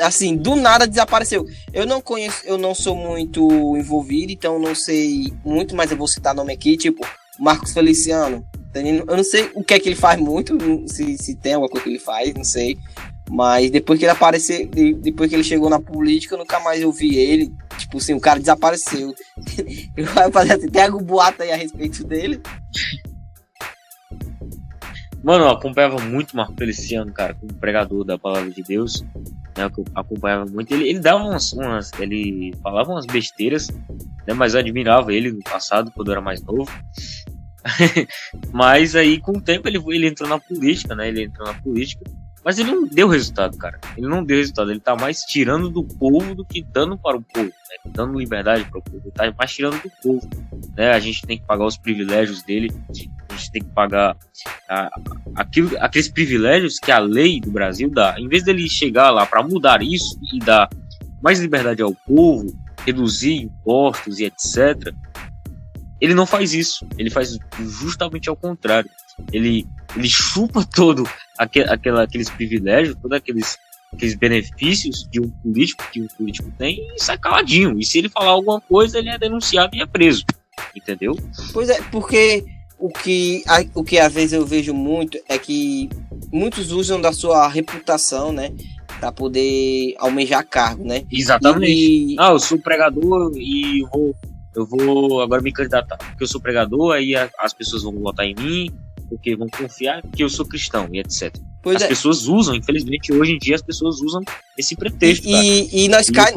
assim, 0.00 0.36
do 0.36 0.56
nada 0.56 0.86
desapareceu. 0.86 1.46
Eu 1.72 1.86
não 1.86 2.00
conheço, 2.00 2.44
eu 2.44 2.56
não 2.56 2.74
sou 2.74 2.96
muito 2.96 3.76
envolvido, 3.76 4.32
então 4.32 4.58
não 4.58 4.74
sei 4.74 5.32
muito, 5.44 5.74
mas 5.76 5.90
eu 5.90 5.96
vou 5.96 6.08
citar 6.08 6.34
nome 6.34 6.52
aqui, 6.52 6.76
tipo, 6.76 7.06
Marcos 7.38 7.72
Feliciano. 7.72 8.44
Eu 8.74 9.16
não 9.16 9.24
sei 9.24 9.50
o 9.54 9.62
que 9.62 9.74
é 9.74 9.78
que 9.78 9.88
ele 9.88 9.96
faz 9.96 10.20
muito, 10.20 10.58
se, 10.88 11.16
se 11.16 11.36
tem 11.36 11.54
alguma 11.54 11.70
coisa 11.70 11.84
que 11.84 11.90
ele 11.90 12.00
faz, 12.00 12.34
não 12.34 12.42
sei. 12.42 12.76
Mas 13.30 13.70
depois 13.70 13.98
que 13.98 14.04
ele 14.04 14.12
apareceu, 14.12 14.66
depois 15.00 15.30
que 15.30 15.36
ele 15.36 15.44
chegou 15.44 15.70
na 15.70 15.80
política, 15.80 16.34
eu 16.34 16.38
nunca 16.38 16.58
mais 16.60 16.82
ouvi 16.82 17.16
ele. 17.16 17.52
Tipo 17.94 17.98
assim, 17.98 18.14
o 18.14 18.20
cara 18.20 18.40
desapareceu. 18.40 19.14
Eu 19.96 20.06
vou 20.06 20.32
fazer 20.32 20.54
assim, 20.54 20.68
tem 20.68 20.82
algum 20.82 21.02
boato 21.02 21.42
aí 21.42 21.52
a 21.52 21.56
respeito 21.56 22.04
dele? 22.04 22.40
Mano, 25.22 25.44
eu 25.44 25.50
acompanhava 25.50 25.98
muito 26.00 26.36
Marco 26.36 26.54
Feliciano, 26.54 27.10
cara, 27.10 27.34
como 27.34 27.54
pregador 27.54 28.04
da 28.04 28.18
palavra 28.18 28.50
de 28.50 28.62
Deus. 28.62 29.00
Né, 29.56 29.64
eu 29.64 29.84
acompanhava 29.94 30.44
muito. 30.44 30.74
Ele, 30.74 30.88
ele 30.88 30.98
dava 30.98 31.22
umas, 31.24 31.52
umas. 31.52 31.90
Ele 31.98 32.52
falava 32.62 32.90
umas 32.90 33.06
besteiras, 33.06 33.68
né? 34.26 34.34
Mas 34.34 34.52
eu 34.52 34.60
admirava 34.60 35.14
ele 35.14 35.32
no 35.32 35.42
passado, 35.42 35.90
quando 35.92 36.08
eu 36.08 36.12
era 36.12 36.20
mais 36.20 36.42
novo. 36.42 36.70
mas 38.52 38.94
aí, 38.94 39.18
com 39.20 39.38
o 39.38 39.40
tempo, 39.40 39.66
ele, 39.68 39.82
ele 39.88 40.08
entrou 40.08 40.28
na 40.28 40.38
política, 40.38 40.94
né? 40.94 41.08
Ele 41.08 41.24
entrou 41.24 41.46
na 41.46 41.54
política. 41.54 42.04
Mas 42.44 42.58
ele 42.58 42.70
não 42.70 42.86
deu 42.86 43.08
resultado, 43.08 43.56
cara. 43.56 43.80
Ele 43.96 44.06
não 44.06 44.22
deu 44.22 44.36
resultado. 44.36 44.70
Ele 44.70 44.80
tá 44.80 44.94
mais 44.94 45.20
tirando 45.20 45.70
do 45.70 45.82
povo 45.82 46.34
do 46.34 46.44
que 46.44 46.62
dando 46.62 46.98
para 46.98 47.16
o 47.16 47.22
povo, 47.22 47.46
né? 47.46 47.76
dando 47.86 48.18
liberdade 48.18 48.64
para 48.64 48.78
o 48.78 48.82
povo. 48.82 49.00
Ele 49.02 49.10
tá 49.10 49.32
mais 49.36 49.52
tirando 49.52 49.80
do 49.82 49.90
povo. 50.02 50.28
Né? 50.76 50.92
A 50.92 51.00
gente 51.00 51.22
tem 51.22 51.38
que 51.38 51.46
pagar 51.46 51.64
os 51.64 51.78
privilégios 51.78 52.42
dele. 52.42 52.70
A 52.90 52.92
gente 53.34 53.50
tem 53.50 53.62
que 53.62 53.70
pagar 53.70 54.14
a, 54.68 54.90
aquilo, 55.34 55.70
aqueles 55.80 56.08
privilégios 56.08 56.78
que 56.78 56.92
a 56.92 56.98
lei 56.98 57.40
do 57.40 57.50
Brasil 57.50 57.88
dá. 57.88 58.14
Em 58.18 58.28
vez 58.28 58.42
dele 58.42 58.68
chegar 58.68 59.10
lá 59.10 59.24
para 59.24 59.42
mudar 59.42 59.82
isso 59.82 60.18
e 60.30 60.38
dar 60.38 60.68
mais 61.22 61.40
liberdade 61.40 61.80
ao 61.80 61.94
povo, 61.94 62.54
reduzir 62.84 63.36
impostos 63.36 64.18
e 64.18 64.24
etc. 64.24 64.94
Ele 65.98 66.12
não 66.12 66.26
faz 66.26 66.52
isso. 66.52 66.86
Ele 66.98 67.08
faz 67.08 67.38
justamente 67.58 68.28
ao 68.28 68.36
contrário. 68.36 68.90
Ele, 69.32 69.66
ele 69.96 70.10
chupa 70.10 70.62
todo 70.74 71.08
aquele, 71.38 71.70
aquela, 71.70 72.02
aqueles 72.02 72.30
privilégios, 72.30 72.96
todos 73.00 73.16
aqueles, 73.16 73.58
aqueles 73.92 74.14
benefícios 74.14 75.06
de 75.10 75.20
um 75.20 75.28
político 75.28 75.84
que 75.92 76.00
um 76.00 76.06
político 76.08 76.52
tem 76.58 76.86
e 76.94 77.02
sai 77.02 77.18
caladinho. 77.18 77.78
E 77.78 77.84
se 77.84 77.98
ele 77.98 78.08
falar 78.08 78.30
alguma 78.30 78.60
coisa, 78.60 78.98
ele 78.98 79.10
é 79.10 79.18
denunciado 79.18 79.76
e 79.76 79.80
é 79.80 79.86
preso. 79.86 80.24
Entendeu? 80.74 81.18
Pois 81.52 81.68
é, 81.68 81.80
porque 81.90 82.44
o 82.78 82.88
que, 82.88 83.42
o 83.74 83.82
que 83.82 83.98
às 83.98 84.12
vezes 84.12 84.32
eu 84.32 84.44
vejo 84.44 84.74
muito 84.74 85.18
é 85.28 85.38
que 85.38 85.88
muitos 86.32 86.70
usam 86.70 87.00
da 87.00 87.12
sua 87.12 87.48
reputação, 87.48 88.32
né? 88.32 88.52
Pra 89.00 89.10
poder 89.10 89.94
almejar 89.98 90.46
cargo, 90.46 90.84
né? 90.84 91.04
Exatamente. 91.10 91.72
E... 91.72 92.16
Ah, 92.18 92.30
eu 92.30 92.38
sou 92.38 92.58
pregador 92.58 93.32
e 93.36 93.80
eu 93.80 93.88
vou, 93.92 94.16
eu 94.54 94.66
vou 94.66 95.22
agora 95.22 95.42
me 95.42 95.52
candidatar. 95.52 95.96
Porque 95.96 96.24
eu 96.24 96.28
sou 96.28 96.40
pregador, 96.40 96.94
aí 96.94 97.14
as 97.16 97.52
pessoas 97.52 97.82
vão 97.82 97.92
votar 97.94 98.26
em 98.26 98.34
mim, 98.34 98.70
porque 99.08 99.36
vão 99.36 99.48
confiar 99.48 100.02
que 100.02 100.22
eu 100.22 100.28
sou 100.28 100.46
cristão 100.46 100.88
e 100.92 100.98
etc. 100.98 101.34
Pois 101.62 101.76
as 101.76 101.82
é. 101.82 101.88
pessoas 101.88 102.26
usam, 102.26 102.54
infelizmente, 102.54 103.12
hoje 103.12 103.32
em 103.32 103.38
dia 103.38 103.54
as 103.54 103.62
pessoas 103.62 104.00
usam 104.00 104.22
esse 104.56 104.76
pretexto. 104.76 105.26
E, 105.26 105.32
e, 105.32 105.84
e 105.84 105.88
nós 105.88 106.10
cai, 106.10 106.32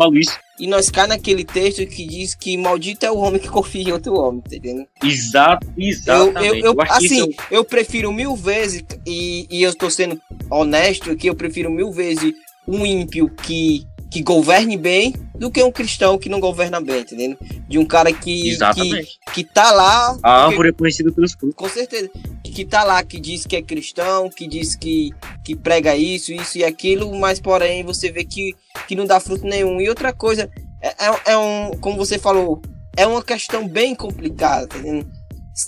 e 0.57 0.67
nós 0.67 0.89
cai 0.89 1.05
naquele 1.05 1.43
texto 1.43 1.85
que 1.85 2.07
diz 2.07 2.33
que 2.33 2.57
maldito 2.57 3.05
é 3.05 3.11
o 3.11 3.17
homem 3.17 3.39
que 3.39 3.49
confia 3.49 3.83
em 3.83 3.91
outro 3.91 4.13
homem, 4.13 4.41
tá 4.41 4.55
entendendo? 4.55 4.87
Exato, 5.03 5.67
exatamente. 5.77 6.47
Eu, 6.47 6.55
eu, 6.55 6.73
eu 6.73 6.81
assim, 6.81 7.19
eu... 7.19 7.33
eu 7.51 7.65
prefiro 7.65 8.11
mil 8.13 8.35
vezes, 8.35 8.83
e, 9.05 9.45
e 9.49 9.63
eu 9.63 9.71
estou 9.71 9.89
sendo 9.89 10.19
honesto 10.49 11.11
aqui, 11.11 11.27
eu 11.27 11.35
prefiro 11.35 11.69
mil 11.69 11.91
vezes 11.91 12.33
um 12.65 12.85
ímpio 12.85 13.29
que 13.29 13.85
que 14.09 14.21
governe 14.21 14.77
bem 14.77 15.13
do 15.35 15.51
que 15.51 15.61
um 15.61 15.71
cristão 15.71 16.17
que 16.17 16.29
não 16.29 16.39
governa 16.39 16.79
bem, 16.79 17.01
entendendo? 17.01 17.37
De 17.67 17.77
um 17.77 17.85
cara 17.85 18.11
que 18.11 18.49
Exatamente. 18.49 19.19
que, 19.27 19.33
que 19.33 19.43
tá 19.43 19.71
lá. 19.71 20.17
A 20.23 20.45
árvore 20.45 20.69
é 20.69 20.71
conhecida 20.71 21.11
pelos 21.11 21.33
frutos. 21.33 21.55
Com 21.55 21.69
certeza. 21.69 22.09
Que 22.43 22.65
tá 22.65 22.83
lá, 22.83 23.03
que 23.03 23.19
diz 23.19 23.45
que 23.45 23.55
é 23.55 23.61
cristão, 23.61 24.29
que 24.29 24.47
diz 24.47 24.75
que, 24.75 25.11
que 25.43 25.55
prega 25.55 25.95
isso, 25.95 26.31
isso 26.31 26.57
e 26.57 26.63
aquilo, 26.63 27.13
mas 27.19 27.39
porém 27.39 27.83
você 27.83 28.11
vê 28.11 28.23
que, 28.23 28.55
que 28.87 28.95
não 28.95 29.05
dá 29.05 29.19
fruto 29.19 29.45
nenhum. 29.45 29.79
E 29.79 29.89
outra 29.89 30.11
coisa, 30.11 30.49
é, 30.81 30.87
é, 30.87 31.33
é 31.33 31.37
um, 31.37 31.71
como 31.79 31.97
você 31.97 32.17
falou, 32.17 32.61
é 32.95 33.05
uma 33.05 33.21
questão 33.21 33.67
bem 33.67 33.93
complicada, 33.93 34.67
tá 34.67 34.77
entendendo? 34.79 35.07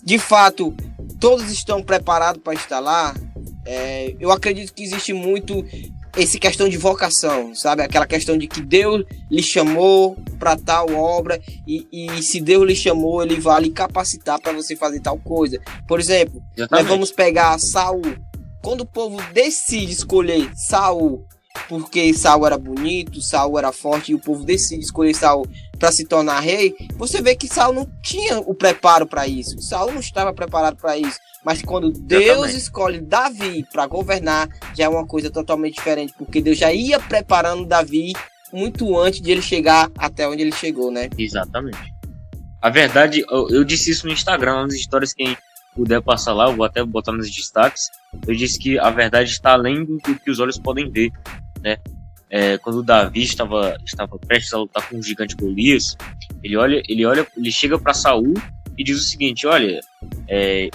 De 0.04 0.17
fato, 0.17 0.73
todos 1.19 1.52
estão 1.52 1.84
preparados 1.84 2.41
para 2.41 2.54
estar 2.54 2.80
lá. 2.80 3.13
É, 3.65 4.15
eu 4.19 4.32
acredito 4.32 4.73
que 4.73 4.84
existe 4.84 5.13
muito 5.13 5.63
esse 6.17 6.39
questão 6.39 6.67
de 6.67 6.78
vocação, 6.78 7.54
sabe? 7.54 7.82
Aquela 7.82 8.08
questão 8.08 8.38
de 8.38 8.48
que 8.48 8.62
Deus 8.62 9.04
lhe 9.30 9.43
chamou 9.43 10.17
para 10.39 10.56
tal 10.56 10.93
obra 10.93 11.39
e, 11.67 11.88
e, 11.91 12.24
se 12.24 12.41
Deus 12.41 12.67
lhe 12.67 12.76
chamou, 12.76 13.22
ele 13.22 13.39
vai 13.39 13.62
lhe 13.62 13.69
capacitar 13.69 14.39
para 14.39 14.54
você 14.54 14.76
fazer 14.76 15.00
tal 15.00 15.17
coisa. 15.17 15.60
Por 15.88 16.00
exemplo, 16.00 16.41
Exatamente. 16.56 16.72
nós 16.72 16.89
vamos 16.89 17.12
pegar 17.12 17.58
Saul. 17.60 18.02
Quando 18.62 18.82
o 18.82 18.86
povo 18.86 19.22
decide 19.34 19.91
escolher 19.91 20.52
Saul, 20.56 21.26
porque 21.67 22.13
Saul 22.13 22.45
era 22.45 22.58
bonito, 22.58 23.22
Saul 23.22 23.58
era 23.58 23.72
forte 23.72 24.12
e 24.12 24.15
o 24.15 24.19
povo 24.19 24.43
decide 24.43 24.84
escolher 24.84 25.13
Saul 25.13 25.48
para 25.80 25.91
se 25.91 26.06
tornar 26.06 26.41
rei, 26.41 26.76
você 26.98 27.22
vê 27.22 27.36
que 27.36 27.48
Saul 27.48 27.74
não 27.74 27.89
tinha 28.04 28.38
o 28.39 28.54
preparo 28.54 29.08
para 29.08 29.28
isso. 29.28 29.62
Saul 29.62 29.93
não 29.93 30.02
estava 30.02 30.34
preparado 30.34 30.76
para 30.76 30.98
isso. 30.98 31.17
Mas 31.43 31.62
quando 31.62 31.89
Deus 31.89 32.54
escolhe 32.54 33.00
Davi 33.00 33.65
para 33.72 33.88
governar, 33.88 34.50
já 34.76 34.84
é 34.84 34.89
uma 34.89 35.08
coisa 35.08 35.32
totalmente 35.32 35.76
diferente, 35.76 36.13
porque 36.17 36.41
Deus 36.41 36.58
já 36.58 36.72
ia 36.74 37.00
preparando 37.00 37.65
Davi 37.65 38.12
muito 38.52 39.00
antes 39.00 39.22
de 39.22 39.32
ele 39.32 39.41
chegar 39.41 39.89
até 39.98 40.28
onde 40.28 40.41
ele 40.41 40.52
chegou, 40.52 40.91
né? 40.91 41.10
Exatamente. 41.17 41.93
A 42.62 42.69
verdade, 42.69 43.24
eu, 43.30 43.50
eu 43.50 43.63
disse 43.63 43.89
isso 43.89 44.06
no 44.06 44.12
Instagram, 44.12 44.63
nas 44.63 44.74
histórias 44.74 45.13
quem 45.13 45.38
puder 45.74 46.02
passar 46.02 46.34
lá, 46.34 46.50
eu 46.50 46.56
vou 46.56 46.65
até 46.65 46.84
botar 46.84 47.13
nos 47.13 47.32
destaques. 47.32 47.89
Eu 48.28 48.36
disse 48.36 48.60
que 48.60 48.78
a 48.78 48.89
verdade 48.89 49.32
está 49.32 49.54
além 49.54 49.86
do 49.86 49.98
que 49.98 50.30
os 50.30 50.39
olhos 50.39 50.60
podem 50.60 50.89
ver, 50.91 51.10
né? 51.62 51.78
É, 52.30 52.58
quando 52.60 52.84
Davi 52.84 53.24
estava 53.24 53.76
estava 53.84 54.17
prestes 54.19 54.54
a 54.54 54.58
lutar 54.60 54.88
com 54.88 54.98
o 54.98 55.04
gigante 55.04 55.36
Golias, 55.36 55.98
ele 56.43 56.56
olha, 56.56 56.82
ele 56.88 57.06
olha, 57.06 57.26
ele 57.36 57.52
chega 57.52 57.80
para 57.80 57.93
Saul 57.93 58.34
e 58.78 58.84
diz 58.84 59.00
o 59.00 59.04
seguinte: 59.04 59.48
olha, 59.48 59.80
é, 60.28 60.69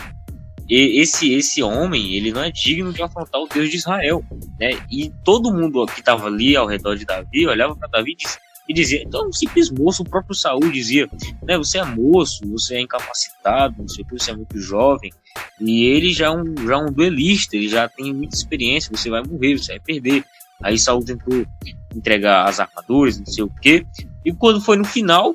esse 0.68 1.32
esse 1.32 1.62
homem 1.62 2.14
ele 2.14 2.32
não 2.32 2.42
é 2.42 2.50
digno 2.50 2.92
de 2.92 3.02
afrontar 3.02 3.40
o 3.40 3.46
Deus 3.46 3.70
de 3.70 3.76
Israel, 3.76 4.24
né? 4.58 4.70
E 4.90 5.12
todo 5.24 5.52
mundo 5.52 5.86
que 5.86 6.00
estava 6.00 6.26
ali 6.26 6.56
ao 6.56 6.66
redor 6.66 6.96
de 6.96 7.04
Davi 7.04 7.46
olhava 7.46 7.76
para 7.76 7.88
Davi 7.88 8.12
e 8.12 8.16
disse: 8.16 8.38
e 8.68 8.72
dizia, 8.72 9.02
então 9.02 9.28
um 9.28 9.32
simples 9.32 9.70
moço, 9.70 10.02
o 10.02 10.08
próprio 10.08 10.34
Saul 10.34 10.70
dizia, 10.70 11.08
né, 11.42 11.58
você 11.58 11.78
é 11.78 11.84
moço, 11.84 12.46
você 12.48 12.76
é 12.76 12.80
incapacitado, 12.80 13.76
não 13.78 13.88
sei 13.88 14.02
o 14.02 14.06
que, 14.06 14.18
você 14.18 14.30
é 14.30 14.36
muito 14.36 14.58
jovem, 14.58 15.12
e 15.60 15.84
ele 15.84 16.12
já 16.12 16.26
é 16.26 16.30
um, 16.30 16.54
já 16.66 16.74
é 16.74 16.78
um 16.78 16.90
duelista, 16.90 17.56
ele 17.56 17.68
já 17.68 17.88
tem 17.88 18.12
muita 18.14 18.34
experiência, 18.34 18.90
você 18.90 19.10
vai 19.10 19.22
morrer, 19.22 19.58
você 19.58 19.72
vai 19.72 19.80
perder. 19.80 20.24
Aí 20.64 20.78
Saul 20.78 21.04
tentou 21.04 21.46
entregar 21.94 22.48
as 22.48 22.58
armaduras, 22.58 23.18
não 23.18 23.26
sei 23.26 23.44
o 23.44 23.50
que, 23.50 23.86
e 24.24 24.32
quando 24.32 24.62
foi 24.62 24.78
no 24.78 24.84
final, 24.84 25.34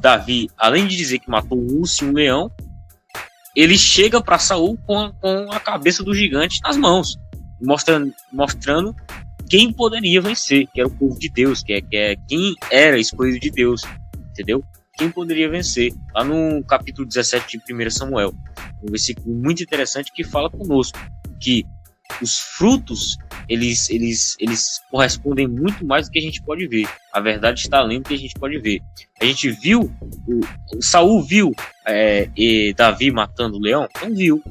Davi, 0.00 0.50
além 0.56 0.86
de 0.86 0.96
dizer 0.96 1.18
que 1.18 1.30
matou 1.30 1.58
um 1.58 1.80
urso 1.80 2.04
e 2.04 2.08
um 2.08 2.12
leão, 2.12 2.50
ele 3.54 3.76
chega 3.76 4.22
para 4.22 4.38
Saul 4.38 4.78
com, 4.86 5.12
com 5.20 5.52
a 5.52 5.60
cabeça 5.60 6.02
do 6.02 6.14
gigante 6.14 6.60
nas 6.62 6.78
mãos, 6.78 7.18
mostrando, 7.60 8.12
mostrando 8.32 8.96
quem 9.48 9.70
poderia 9.70 10.20
vencer, 10.22 10.66
que 10.72 10.80
era 10.80 10.88
o 10.88 10.92
povo 10.92 11.18
de 11.18 11.28
Deus, 11.28 11.62
que 11.62 11.74
é, 11.74 11.80
que 11.82 11.96
é 11.96 12.16
quem 12.26 12.54
era 12.70 12.98
escolhido 12.98 13.38
de 13.38 13.50
Deus, 13.50 13.82
entendeu? 14.30 14.64
Quem 14.96 15.10
poderia 15.10 15.50
vencer? 15.50 15.92
Lá 16.14 16.24
no 16.24 16.64
capítulo 16.64 17.06
17 17.06 17.60
de 17.66 17.74
1 17.74 17.90
Samuel, 17.90 18.32
um 18.82 18.90
versículo 18.90 19.36
muito 19.36 19.62
interessante 19.62 20.10
que 20.10 20.24
fala 20.24 20.48
conosco 20.48 20.98
que 21.38 21.66
os 22.20 22.38
frutos 22.38 23.18
eles, 23.48 23.88
eles, 23.90 24.36
eles 24.40 24.80
correspondem 24.90 25.46
muito 25.46 25.86
mais 25.86 26.08
do 26.08 26.12
que 26.12 26.18
a 26.18 26.22
gente 26.22 26.42
pode 26.42 26.66
ver. 26.66 26.88
A 27.12 27.20
verdade 27.20 27.60
está 27.60 27.78
além 27.78 28.00
do 28.00 28.08
que 28.08 28.14
a 28.14 28.18
gente 28.18 28.34
pode 28.34 28.58
ver. 28.58 28.82
A 29.20 29.24
gente 29.24 29.50
viu, 29.50 29.92
o, 30.26 30.40
o 30.76 30.82
Saul 30.82 31.22
viu 31.22 31.52
é, 31.86 32.28
Davi 32.76 33.10
matando 33.10 33.56
o 33.56 33.60
leão? 33.60 33.88
Não 34.02 34.14
viu. 34.14 34.42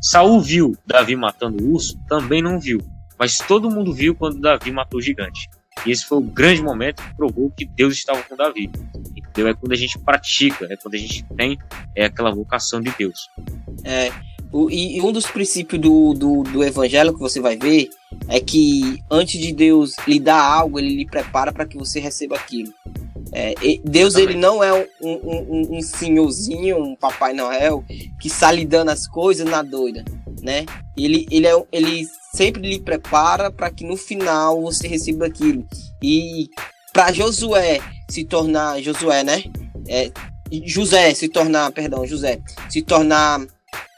Saul 0.00 0.40
viu 0.40 0.76
Davi 0.86 1.16
matando 1.16 1.64
o 1.64 1.72
urso? 1.72 1.98
Também 2.08 2.42
não 2.42 2.60
viu. 2.60 2.80
Mas 3.18 3.38
todo 3.38 3.70
mundo 3.70 3.92
viu 3.92 4.14
quando 4.14 4.40
Davi 4.40 4.70
matou 4.72 4.98
o 4.98 5.02
gigante. 5.02 5.48
E 5.86 5.90
esse 5.90 6.04
foi 6.04 6.18
o 6.18 6.22
grande 6.22 6.62
momento 6.62 7.02
que 7.02 7.14
provou 7.14 7.50
que 7.50 7.64
Deus 7.64 7.94
estava 7.94 8.22
com 8.22 8.36
Davi. 8.36 8.70
Entendeu? 9.16 9.48
É 9.48 9.54
quando 9.54 9.72
a 9.72 9.76
gente 9.76 9.98
pratica, 9.98 10.66
é 10.70 10.76
quando 10.76 10.94
a 10.94 10.98
gente 10.98 11.24
tem 11.36 11.58
é 11.96 12.04
aquela 12.04 12.30
vocação 12.30 12.80
de 12.80 12.92
Deus. 12.98 13.30
É, 13.84 14.12
o, 14.52 14.70
e, 14.70 15.00
um 15.00 15.10
dos 15.10 15.26
princípios 15.26 15.80
do, 15.80 16.12
do, 16.12 16.42
do, 16.42 16.62
evangelho 16.62 17.14
que 17.14 17.20
você 17.20 17.40
vai 17.40 17.56
ver 17.56 17.88
é 18.28 18.38
que 18.38 19.02
antes 19.10 19.40
de 19.40 19.50
Deus 19.50 19.96
lhe 20.06 20.20
dar 20.20 20.42
algo, 20.42 20.78
ele 20.78 20.94
lhe 20.94 21.06
prepara 21.06 21.50
para 21.50 21.64
que 21.64 21.78
você 21.78 21.98
receba 21.98 22.36
aquilo. 22.36 22.72
É, 23.32 23.54
Deus 23.82 24.14
ele 24.14 24.34
não 24.34 24.62
é 24.62 24.70
um, 24.74 24.86
um, 25.00 25.78
um, 25.78 25.80
senhorzinho, 25.80 26.76
um 26.76 26.94
Papai 26.94 27.32
Noel 27.32 27.82
que 28.20 28.28
está 28.28 28.52
lhe 28.52 28.66
dando 28.66 28.90
as 28.90 29.06
coisas 29.06 29.48
na 29.48 29.62
doida, 29.62 30.04
né? 30.42 30.66
Ele, 30.98 31.26
ele, 31.30 31.46
é, 31.46 31.64
ele 31.72 32.06
sempre 32.34 32.60
lhe 32.60 32.78
prepara 32.78 33.50
para 33.50 33.70
que 33.70 33.84
no 33.84 33.96
final 33.96 34.60
você 34.60 34.86
receba 34.86 35.26
aquilo. 35.26 35.66
E 36.02 36.50
para 36.92 37.10
Josué 37.10 37.80
se 38.10 38.22
tornar 38.24 38.82
Josué, 38.82 39.24
né? 39.24 39.44
É, 39.88 40.12
José 40.66 41.14
se 41.14 41.28
tornar, 41.28 41.72
perdão, 41.72 42.06
José 42.06 42.38
se 42.68 42.82
tornar 42.82 43.40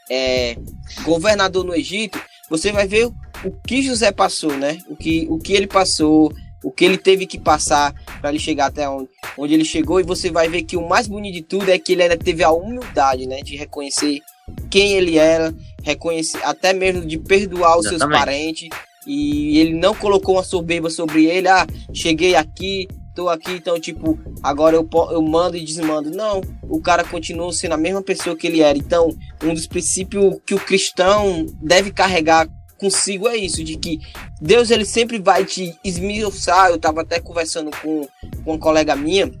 é, 0.09 0.57
governador 1.03 1.63
no 1.63 1.75
Egito, 1.75 2.19
você 2.49 2.71
vai 2.71 2.87
ver 2.87 3.07
o 3.43 3.51
que 3.65 3.81
José 3.81 4.11
passou, 4.11 4.55
né? 4.57 4.77
O 4.87 4.95
que, 4.95 5.27
o 5.29 5.37
que 5.37 5.53
ele 5.53 5.67
passou, 5.67 6.31
o 6.63 6.71
que 6.71 6.85
ele 6.85 6.97
teve 6.97 7.25
que 7.25 7.39
passar 7.39 7.93
para 8.19 8.29
ele 8.29 8.39
chegar 8.39 8.67
até 8.67 8.87
onde, 8.87 9.09
onde 9.37 9.53
ele 9.53 9.65
chegou. 9.65 9.99
E 9.99 10.03
você 10.03 10.31
vai 10.31 10.47
ver 10.47 10.63
que 10.63 10.77
o 10.77 10.87
mais 10.87 11.07
bonito 11.07 11.33
de 11.33 11.41
tudo 11.41 11.69
é 11.69 11.77
que 11.77 11.93
ele 11.93 12.03
ainda 12.03 12.17
teve 12.17 12.43
a 12.43 12.51
humildade, 12.51 13.27
né? 13.27 13.41
De 13.41 13.55
reconhecer 13.55 14.21
quem 14.69 14.93
ele 14.93 15.17
era, 15.17 15.53
reconhecer, 15.83 16.39
até 16.43 16.73
mesmo 16.73 17.05
de 17.05 17.17
perdoar 17.17 17.77
os 17.77 17.85
Exatamente. 17.85 17.99
seus 17.99 18.25
parentes. 18.25 18.69
E 19.07 19.59
ele 19.59 19.73
não 19.75 19.93
colocou 19.93 20.35
uma 20.35 20.43
soberba 20.43 20.89
sobre 20.89 21.25
ele. 21.25 21.47
Ah, 21.47 21.67
cheguei 21.93 22.35
aqui, 22.35 22.87
tô 23.15 23.29
aqui, 23.29 23.53
então, 23.53 23.79
tipo, 23.79 24.19
agora 24.43 24.75
eu, 24.75 24.87
eu 25.11 25.21
mando 25.21 25.55
e 25.55 25.63
desmando. 25.63 26.11
Não, 26.11 26.41
o 26.63 26.81
cara 26.81 27.03
continua 27.03 27.51
sendo 27.53 27.73
a 27.73 27.77
mesma 27.77 28.03
pessoa 28.03 28.35
que 28.35 28.45
ele 28.45 28.61
era. 28.61 28.77
Então, 28.77 29.09
um 29.41 29.53
dos 29.53 29.65
princípios 29.65 30.35
que 30.45 30.53
o 30.53 30.59
cristão 30.59 31.45
deve 31.61 31.91
carregar 31.91 32.47
consigo 32.77 33.27
é 33.27 33.37
isso, 33.37 33.63
de 33.63 33.77
que 33.77 34.01
Deus 34.41 34.69
ele 34.69 34.83
sempre 34.83 35.17
vai 35.17 35.45
te 35.45 35.73
esmiuçar. 35.83 36.69
Eu 36.69 36.77
tava 36.77 37.01
até 37.01 37.19
conversando 37.19 37.71
com, 37.81 38.07
com 38.43 38.51
uma 38.51 38.59
colega 38.59 38.95
minha, 38.95 39.31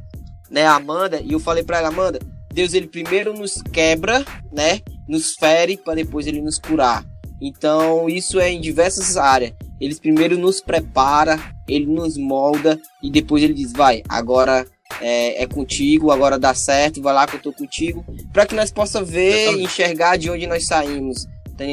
né, 0.49 0.65
a 0.65 0.75
Amanda, 0.75 1.19
e 1.21 1.33
eu 1.33 1.39
falei 1.39 1.63
para 1.63 1.79
ela, 1.79 1.89
Amanda, 1.89 2.19
Deus 2.53 2.73
ele 2.73 2.87
primeiro 2.87 3.33
nos 3.33 3.61
quebra, 3.61 4.23
né, 4.53 4.79
nos 5.07 5.33
fere 5.33 5.75
para 5.75 5.95
depois 5.95 6.25
ele 6.25 6.41
nos 6.41 6.57
curar. 6.57 7.05
Então, 7.41 8.07
isso 8.09 8.39
é 8.39 8.49
em 8.49 8.61
diversas 8.61 9.17
áreas. 9.17 9.51
Eles 9.81 9.99
primeiro 9.99 10.37
nos 10.37 10.61
prepara, 10.61 11.37
ele 11.67 11.85
nos 11.85 12.17
molda 12.17 12.79
e 13.01 13.09
depois 13.09 13.43
ele 13.43 13.53
diz: 13.53 13.71
vai, 13.71 14.03
agora 14.07 14.65
é, 15.01 15.43
é 15.43 15.47
contigo, 15.47 16.11
agora 16.11 16.37
dá 16.37 16.53
certo, 16.53 17.01
vai 17.01 17.13
lá 17.13 17.27
que 17.27 17.35
eu 17.35 17.41
tô 17.41 17.51
contigo, 17.51 18.05
para 18.31 18.45
que 18.45 18.55
nós 18.55 18.71
possa 18.71 19.03
ver 19.03 19.53
e 19.57 19.63
enxergar 19.63 20.17
de 20.17 20.29
onde 20.29 20.47
nós 20.47 20.67
saímos. 20.67 21.25
Tá 21.57 21.63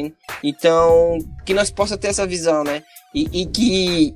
então, 0.45 1.19
que 1.45 1.53
nós 1.53 1.71
possa 1.71 1.97
ter 1.97 2.09
essa 2.09 2.27
visão, 2.27 2.63
né? 2.63 2.83
E, 3.13 3.43
e 3.43 3.47
que 3.47 4.15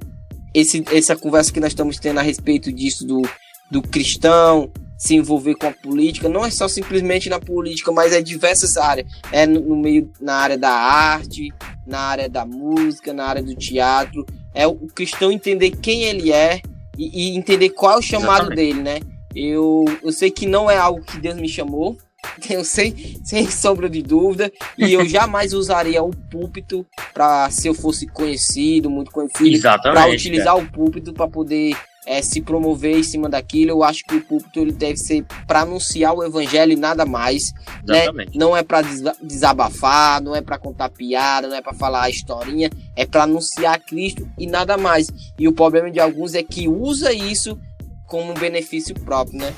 esse, 0.55 0.85
essa 0.93 1.17
conversa 1.17 1.53
que 1.53 1.61
nós 1.61 1.73
estamos 1.73 1.99
tendo 1.99 2.21
a 2.21 2.23
respeito 2.23 2.73
disso 2.73 3.05
do, 3.05 3.23
do 3.71 3.83
cristão 3.83 4.71
se 4.97 5.15
envolver 5.15 5.55
com 5.57 5.67
a 5.67 5.73
política, 5.73 6.29
não 6.29 6.45
é 6.45 6.51
só 6.51 6.67
simplesmente 6.67 7.29
na 7.29 7.39
política, 7.39 7.93
mas 7.93 8.13
é 8.13 8.23
diversas 8.23 8.77
áreas. 8.77 9.07
É 9.31 9.47
no, 9.47 9.61
no, 9.61 9.77
meio, 9.77 10.11
na 10.21 10.37
área 10.37 10.57
da 10.57 10.71
arte, 10.71 11.53
na 11.87 11.99
área 11.99 12.29
da 12.29 12.47
música, 12.47 13.13
na 13.13 13.27
área 13.27 13.43
do 13.43 13.55
teatro. 13.55 14.25
É 14.57 14.67
o, 14.67 14.75
cristão 14.75 15.31
entender 15.31 15.71
quem 15.71 16.05
ele 16.05 16.33
é 16.33 16.61
e, 16.99 17.35
e 17.35 17.37
entender 17.37 17.71
qual 17.71 17.95
é 17.95 17.99
o 17.99 18.03
chamado 18.03 18.53
Exatamente. 18.53 18.57
dele, 18.57 18.83
né? 18.83 19.01
Eu, 19.35 19.85
eu 20.03 20.11
sei 20.11 20.31
que 20.31 20.47
não 20.47 20.71
é 20.71 20.79
algo 20.79 21.05
que 21.05 21.19
Deus 21.19 21.37
me 21.37 21.49
chamou, 21.49 21.97
tenho 22.41 22.65
sem, 22.65 23.21
sem 23.23 23.49
sombra 23.51 23.89
de 23.89 24.03
dúvida, 24.03 24.51
e 24.79 24.93
eu 24.95 25.05
jamais 25.09 25.53
usaria 25.53 26.03
o 26.03 26.11
púlpito 26.11 26.87
para 27.13 27.51
se 27.51 27.69
eu 27.69 27.75
fosse 27.75 28.07
conhecido, 28.07 28.89
muito 28.89 29.11
conhecido, 29.11 29.61
para 29.61 30.09
utilizar 30.09 30.57
é. 30.57 30.63
o 30.63 30.67
púlpito 30.67 31.13
para 31.13 31.29
poder 31.29 31.77
é, 32.07 32.23
se 32.23 32.41
promover 32.41 32.97
em 32.97 33.03
cima 33.03 33.29
daquilo. 33.29 33.73
Eu 33.73 33.83
acho 33.83 34.05
que 34.05 34.15
o 34.15 34.25
púlpito 34.25 34.61
ele 34.61 34.73
deve 34.73 34.97
ser 34.97 35.27
para 35.47 35.63
anunciar 35.63 36.15
o 36.15 36.25
evangelho 36.25 36.73
e 36.73 36.77
nada 36.77 37.05
mais. 37.05 37.53
Né? 37.85 38.07
Não 38.35 38.57
é 38.57 38.63
para 38.63 38.83
desabafar, 39.21 40.23
não 40.23 40.35
é 40.35 40.41
para 40.41 40.57
contar 40.57 40.89
piada, 40.89 41.49
não 41.49 41.57
é 41.57 41.61
para 41.61 41.75
falar 41.75 42.05
a 42.05 42.11
historinha, 42.11 42.71
é 42.95 43.05
para 43.05 43.25
anunciar 43.25 43.81
Cristo 43.81 44.27
e 44.39 44.47
nada 44.47 44.77
mais. 44.77 45.09
E 45.37 45.49
o 45.49 45.53
problema 45.53 45.91
de 45.91 45.99
alguns 45.99 46.35
é 46.35 46.43
que 46.43 46.69
usa 46.69 47.13
isso 47.13 47.59
como 48.07 48.31
um 48.31 48.35
benefício 48.35 48.95
próprio, 48.95 49.39
né? 49.39 49.53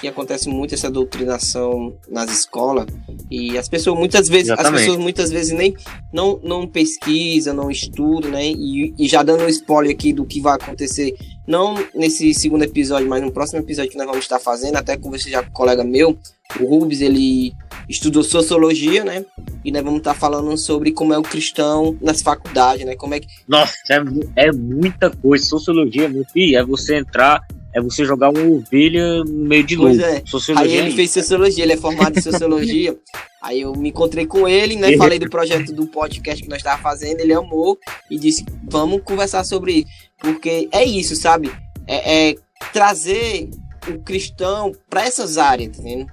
Que 0.00 0.08
acontece 0.08 0.48
muito 0.48 0.74
essa 0.74 0.90
doutrinação 0.90 1.94
nas 2.08 2.30
escolas 2.30 2.86
e 3.30 3.58
as 3.58 3.68
pessoas 3.68 3.98
muitas 3.98 4.28
vezes 4.28 4.46
Exatamente. 4.46 4.74
as 4.74 4.80
pessoas 4.80 4.98
muitas 4.98 5.30
vezes 5.30 5.52
nem 5.52 5.74
não, 6.12 6.40
não 6.42 6.66
pesquisam, 6.66 7.54
não 7.54 7.70
estudam, 7.70 8.30
né? 8.30 8.46
E, 8.46 8.94
e 8.98 9.08
já 9.08 9.22
dando 9.22 9.44
um 9.44 9.48
spoiler 9.48 9.92
aqui 9.92 10.12
do 10.12 10.24
que 10.24 10.40
vai 10.40 10.54
acontecer, 10.54 11.14
não 11.46 11.74
nesse 11.94 12.32
segundo 12.34 12.62
episódio, 12.64 13.08
mas 13.08 13.22
no 13.22 13.32
próximo 13.32 13.60
episódio 13.60 13.90
que 13.90 13.98
nós 13.98 14.06
vamos 14.06 14.24
estar 14.24 14.38
fazendo, 14.38 14.76
até 14.76 14.96
conversei 14.96 15.32
já 15.32 15.42
com 15.42 15.50
um 15.50 15.52
colega 15.52 15.84
meu, 15.84 16.18
o 16.60 16.64
Rubens, 16.64 17.00
ele 17.00 17.52
estudou 17.88 18.22
sociologia, 18.22 19.04
né? 19.04 19.24
E 19.64 19.70
nós 19.70 19.82
vamos 19.82 19.98
estar 19.98 20.14
falando 20.14 20.56
sobre 20.56 20.92
como 20.92 21.12
é 21.12 21.18
o 21.18 21.22
cristão 21.22 21.96
nas 22.00 22.22
faculdades, 22.22 22.86
né? 22.86 22.96
Como 22.96 23.14
é 23.14 23.20
que 23.20 23.28
Nossa, 23.46 23.74
é, 23.90 24.46
é 24.46 24.52
muita 24.52 25.10
coisa. 25.10 25.44
Sociologia, 25.44 26.08
meu 26.08 26.24
filho, 26.24 26.58
é 26.58 26.64
você 26.64 26.96
entrar 26.96 27.40
é 27.78 27.80
você 27.80 28.04
jogar 28.04 28.30
uma 28.30 28.42
ovelha 28.42 29.24
no 29.24 29.44
meio 29.46 29.64
de 29.64 29.76
lobo. 29.76 30.00
É. 30.00 30.22
Aí 30.56 30.76
ele 30.76 30.90
fez 30.92 31.10
sociologia, 31.10 31.64
ele 31.64 31.72
é 31.72 31.76
formado 31.76 32.18
em 32.18 32.22
sociologia. 32.22 32.96
aí 33.42 33.60
eu 33.62 33.72
me 33.74 33.88
encontrei 33.88 34.26
com 34.26 34.46
ele, 34.48 34.76
né? 34.76 34.96
Falei 34.98 35.18
do 35.18 35.30
projeto 35.30 35.72
do 35.72 35.86
podcast 35.86 36.42
que 36.42 36.48
nós 36.48 36.58
estávamos 36.58 36.82
fazendo, 36.82 37.20
ele 37.20 37.32
amou 37.32 37.78
e 38.10 38.18
disse: 38.18 38.44
vamos 38.68 39.02
conversar 39.02 39.44
sobre 39.44 39.72
isso. 39.72 39.86
Porque 40.18 40.68
é 40.72 40.84
isso, 40.84 41.16
sabe? 41.16 41.50
É, 41.86 42.30
é 42.30 42.34
trazer 42.72 43.48
o 43.88 43.98
cristão 44.00 44.72
para 44.90 45.04
essas 45.04 45.38
áreas, 45.38 45.76
tá 45.76 45.82
vendo? 45.82 46.06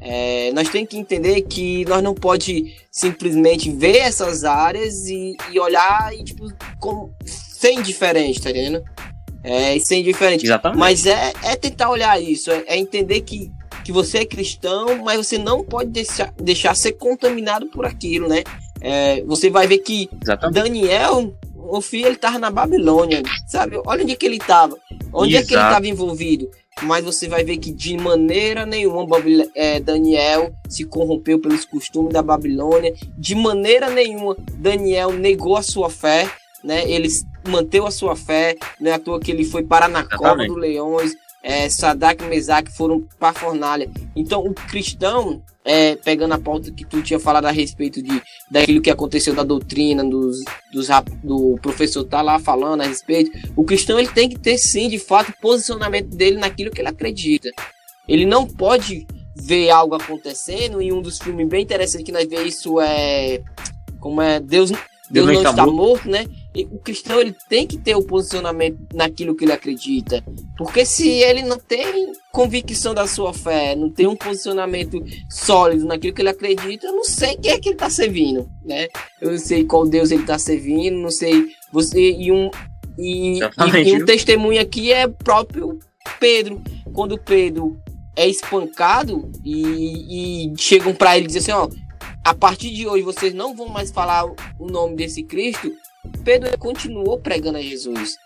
É, 0.00 0.52
nós 0.52 0.68
temos 0.68 0.88
que 0.88 0.96
entender 0.96 1.42
que 1.42 1.84
nós 1.86 2.02
não 2.02 2.14
pode 2.14 2.76
simplesmente 2.90 3.70
ver 3.70 3.96
essas 3.96 4.44
áreas 4.44 5.06
e, 5.06 5.36
e 5.50 5.58
olhar 5.58 6.14
e, 6.14 6.22
tipo, 6.22 6.46
como, 6.78 7.12
ser 7.24 7.72
indiferente, 7.72 8.40
tá 8.40 8.50
entendendo? 8.50 8.84
É, 9.42 9.76
e 9.76 9.80
ser 9.80 10.02
diferente. 10.02 10.44
Exatamente. 10.44 10.78
Mas 10.78 11.06
é, 11.06 11.32
é 11.44 11.56
tentar 11.56 11.90
olhar 11.90 12.20
isso, 12.20 12.50
é, 12.50 12.64
é, 12.66 12.76
entender 12.76 13.20
que, 13.20 13.50
que 13.84 13.92
você 13.92 14.18
é 14.18 14.24
cristão, 14.24 15.02
mas 15.04 15.26
você 15.26 15.38
não 15.38 15.64
pode 15.64 15.90
deixar, 15.90 16.32
deixar 16.36 16.74
ser 16.74 16.92
contaminado 16.92 17.66
por 17.66 17.86
aquilo, 17.86 18.28
né? 18.28 18.42
É, 18.80 19.22
você 19.22 19.50
vai 19.50 19.66
ver 19.66 19.78
que 19.78 20.08
Exatamente. 20.22 20.54
Daniel, 20.54 21.34
o 21.54 21.80
filho, 21.80 22.06
ele 22.06 22.16
tava 22.16 22.38
na 22.38 22.50
Babilônia, 22.50 23.22
sabe? 23.46 23.80
Olha 23.84 24.02
onde 24.02 24.12
é 24.12 24.16
que 24.16 24.26
ele 24.26 24.38
tava, 24.38 24.76
onde 25.12 25.34
Exato. 25.34 25.44
é 25.44 25.48
que 25.48 25.54
ele 25.54 25.62
tava 25.62 25.88
envolvido. 25.88 26.50
Mas 26.82 27.04
você 27.04 27.26
vai 27.26 27.42
ver 27.42 27.56
que 27.56 27.72
de 27.72 27.96
maneira 27.96 28.64
nenhuma 28.64 29.04
é, 29.54 29.80
Daniel 29.80 30.52
se 30.68 30.84
corrompeu 30.84 31.40
pelos 31.40 31.64
costumes 31.64 32.12
da 32.12 32.22
Babilônia, 32.22 32.94
de 33.16 33.34
maneira 33.34 33.90
nenhuma 33.90 34.36
Daniel 34.54 35.12
negou 35.12 35.56
a 35.56 35.62
sua 35.62 35.90
fé, 35.90 36.30
né? 36.62 36.88
Ele 36.90 37.08
manteve 37.46 37.86
a 37.86 37.90
sua 37.90 38.16
fé, 38.16 38.56
não 38.80 38.90
é 38.90 38.94
à 38.94 38.98
toa 38.98 39.20
que 39.20 39.30
ele 39.30 39.44
foi 39.44 39.62
parar 39.62 39.88
na 39.88 40.04
cova 40.04 40.46
dos 40.46 40.56
leões, 40.56 41.14
é, 41.42 41.68
Sadak 41.68 42.24
e 42.24 42.26
Mesaque 42.26 42.72
foram 42.72 43.02
para 43.18 43.30
a 43.30 43.32
fornalha. 43.32 43.90
Então, 44.14 44.44
o 44.44 44.52
cristão, 44.52 45.42
é, 45.64 45.94
pegando 45.96 46.34
a 46.34 46.38
pauta 46.38 46.70
que 46.72 46.84
tu 46.84 47.00
tinha 47.02 47.20
falado 47.20 47.46
a 47.46 47.50
respeito 47.50 48.02
de 48.02 48.20
daquilo 48.50 48.82
que 48.82 48.90
aconteceu 48.90 49.34
da 49.34 49.44
doutrina, 49.44 50.04
dos, 50.04 50.38
dos, 50.72 50.88
do 51.22 51.58
professor 51.62 52.04
tá 52.04 52.22
lá 52.22 52.38
falando 52.38 52.80
a 52.80 52.86
respeito, 52.86 53.30
o 53.56 53.64
cristão 53.64 53.98
ele 53.98 54.08
tem 54.08 54.28
que 54.28 54.38
ter 54.38 54.58
sim, 54.58 54.88
de 54.88 54.98
fato, 54.98 55.30
o 55.30 55.40
posicionamento 55.40 56.08
dele 56.16 56.38
naquilo 56.38 56.70
que 56.70 56.80
ele 56.80 56.88
acredita. 56.88 57.50
Ele 58.06 58.26
não 58.26 58.46
pode 58.46 59.06
ver 59.36 59.70
algo 59.70 59.94
acontecendo 59.94 60.82
e 60.82 60.92
um 60.92 61.00
dos 61.00 61.18
filmes 61.18 61.46
bem 61.46 61.62
interessantes 61.62 62.04
que 62.04 62.10
nós 62.10 62.28
vemos 62.28 62.54
isso 62.54 62.80
é 62.80 63.40
como 64.00 64.20
é 64.20 64.40
Deus 64.40 64.72
Deus, 65.10 65.26
Deus 65.26 65.42
não 65.42 65.50
está 65.50 65.64
morto, 65.64 65.76
morto 65.76 66.10
né? 66.10 66.26
O 66.70 66.78
cristão 66.78 67.20
ele 67.20 67.34
tem 67.48 67.66
que 67.66 67.76
ter 67.76 67.94
o 67.94 68.02
posicionamento 68.02 68.78
naquilo 68.94 69.34
que 69.34 69.44
ele 69.44 69.52
acredita. 69.52 70.24
Porque 70.56 70.84
se 70.84 71.08
ele 71.08 71.42
não 71.42 71.58
tem 71.58 72.12
convicção 72.32 72.94
da 72.94 73.06
sua 73.06 73.32
fé, 73.32 73.74
não 73.74 73.90
tem 73.90 74.06
um 74.06 74.16
posicionamento 74.16 75.02
sólido 75.30 75.84
naquilo 75.84 76.14
que 76.14 76.22
ele 76.22 76.30
acredita, 76.30 76.86
eu 76.86 76.92
não 76.92 77.04
sei 77.04 77.36
quem 77.36 77.52
é 77.52 77.58
que 77.58 77.68
ele 77.68 77.74
está 77.74 77.90
servindo, 77.90 78.48
né? 78.64 78.88
Eu 79.20 79.32
não 79.32 79.38
sei 79.38 79.64
qual 79.64 79.86
Deus 79.86 80.10
ele 80.10 80.22
está 80.22 80.38
servindo, 80.38 80.96
não 80.98 81.10
sei. 81.10 81.48
Você 81.72 82.12
e 82.12 82.32
um 82.32 82.50
e, 82.98 83.38
e, 83.38 83.88
e 83.88 84.02
um 84.02 84.04
testemunho 84.04 84.60
aqui 84.60 84.92
é 84.92 85.06
próprio 85.06 85.78
Pedro. 86.18 86.60
Quando 86.92 87.18
Pedro 87.18 87.80
é 88.16 88.26
espancado 88.26 89.30
e, 89.44 90.48
e 90.50 90.52
chegam 90.58 90.92
para 90.92 91.16
ele 91.16 91.26
e 91.26 91.28
dizem 91.28 91.52
assim, 91.52 91.52
ó, 91.52 91.68
a 92.24 92.34
partir 92.34 92.70
de 92.70 92.86
hoje 92.86 93.02
vocês 93.02 93.32
não 93.32 93.54
vão 93.54 93.68
mais 93.68 93.92
falar 93.92 94.24
o 94.58 94.66
nome 94.66 94.96
desse 94.96 95.22
Cristo, 95.22 95.72
Pedro 96.24 96.56
continuou 96.58 97.18
pregando 97.18 97.58
a 97.58 97.62
Jesus. 97.62 98.16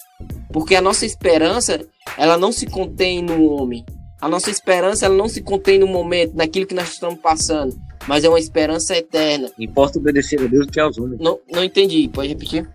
Porque 0.52 0.74
a 0.74 0.80
nossa 0.80 1.06
esperança, 1.06 1.84
ela 2.16 2.36
não 2.36 2.52
se 2.52 2.66
contém 2.66 3.22
no 3.22 3.44
homem. 3.44 3.84
A 4.20 4.28
nossa 4.28 4.50
esperança, 4.50 5.06
ela 5.06 5.16
não 5.16 5.28
se 5.28 5.42
contém 5.42 5.78
no 5.78 5.86
momento, 5.86 6.36
naquilo 6.36 6.66
que 6.66 6.74
nós 6.74 6.92
estamos 6.92 7.18
passando. 7.20 7.74
Mas 8.06 8.24
é 8.24 8.28
uma 8.28 8.38
esperança 8.38 8.96
eterna. 8.96 9.50
Importa 9.58 9.98
obedecer 9.98 10.40
a 10.40 10.46
Deus 10.46 10.66
do 10.66 10.72
que 10.72 10.80
aos 10.80 10.98
homens. 10.98 11.20
Não, 11.20 11.38
não 11.50 11.64
entendi, 11.64 12.08
pode 12.08 12.28
repetir? 12.28 12.68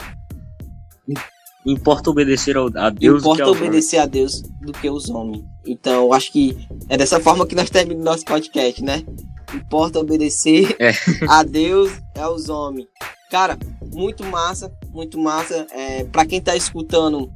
Importa 1.65 2.09
obedecer 2.09 2.55
a 2.57 2.89
Deus 2.89 3.21
Importa 3.21 3.43
que 3.43 3.49
obedecer 3.49 3.97
homens. 3.97 4.07
a 4.07 4.11
Deus 4.11 4.41
do 4.61 4.71
que 4.71 4.89
os 4.89 5.09
homens. 5.09 5.43
Então, 5.65 6.05
eu 6.05 6.13
acho 6.13 6.31
que 6.31 6.57
é 6.87 6.97
dessa 6.97 7.19
forma 7.19 7.45
que 7.45 7.55
nós 7.55 7.69
terminamos 7.69 8.05
nosso 8.05 8.25
podcast, 8.25 8.81
né? 8.81 9.03
Importa 9.53 9.99
obedecer 9.99 10.75
é. 10.79 10.91
a 11.27 11.43
Deus 11.43 11.91
e 12.15 12.19
aos 12.19 12.47
homens. 12.47 12.87
Cara, 13.29 13.57
muito 13.93 14.23
massa, 14.23 14.71
muito 14.97 15.19
massa. 15.19 15.67
É, 15.71 16.03
para 16.05 16.25
quem 16.25 16.41
tá 16.41 16.55
escutando, 16.55 17.31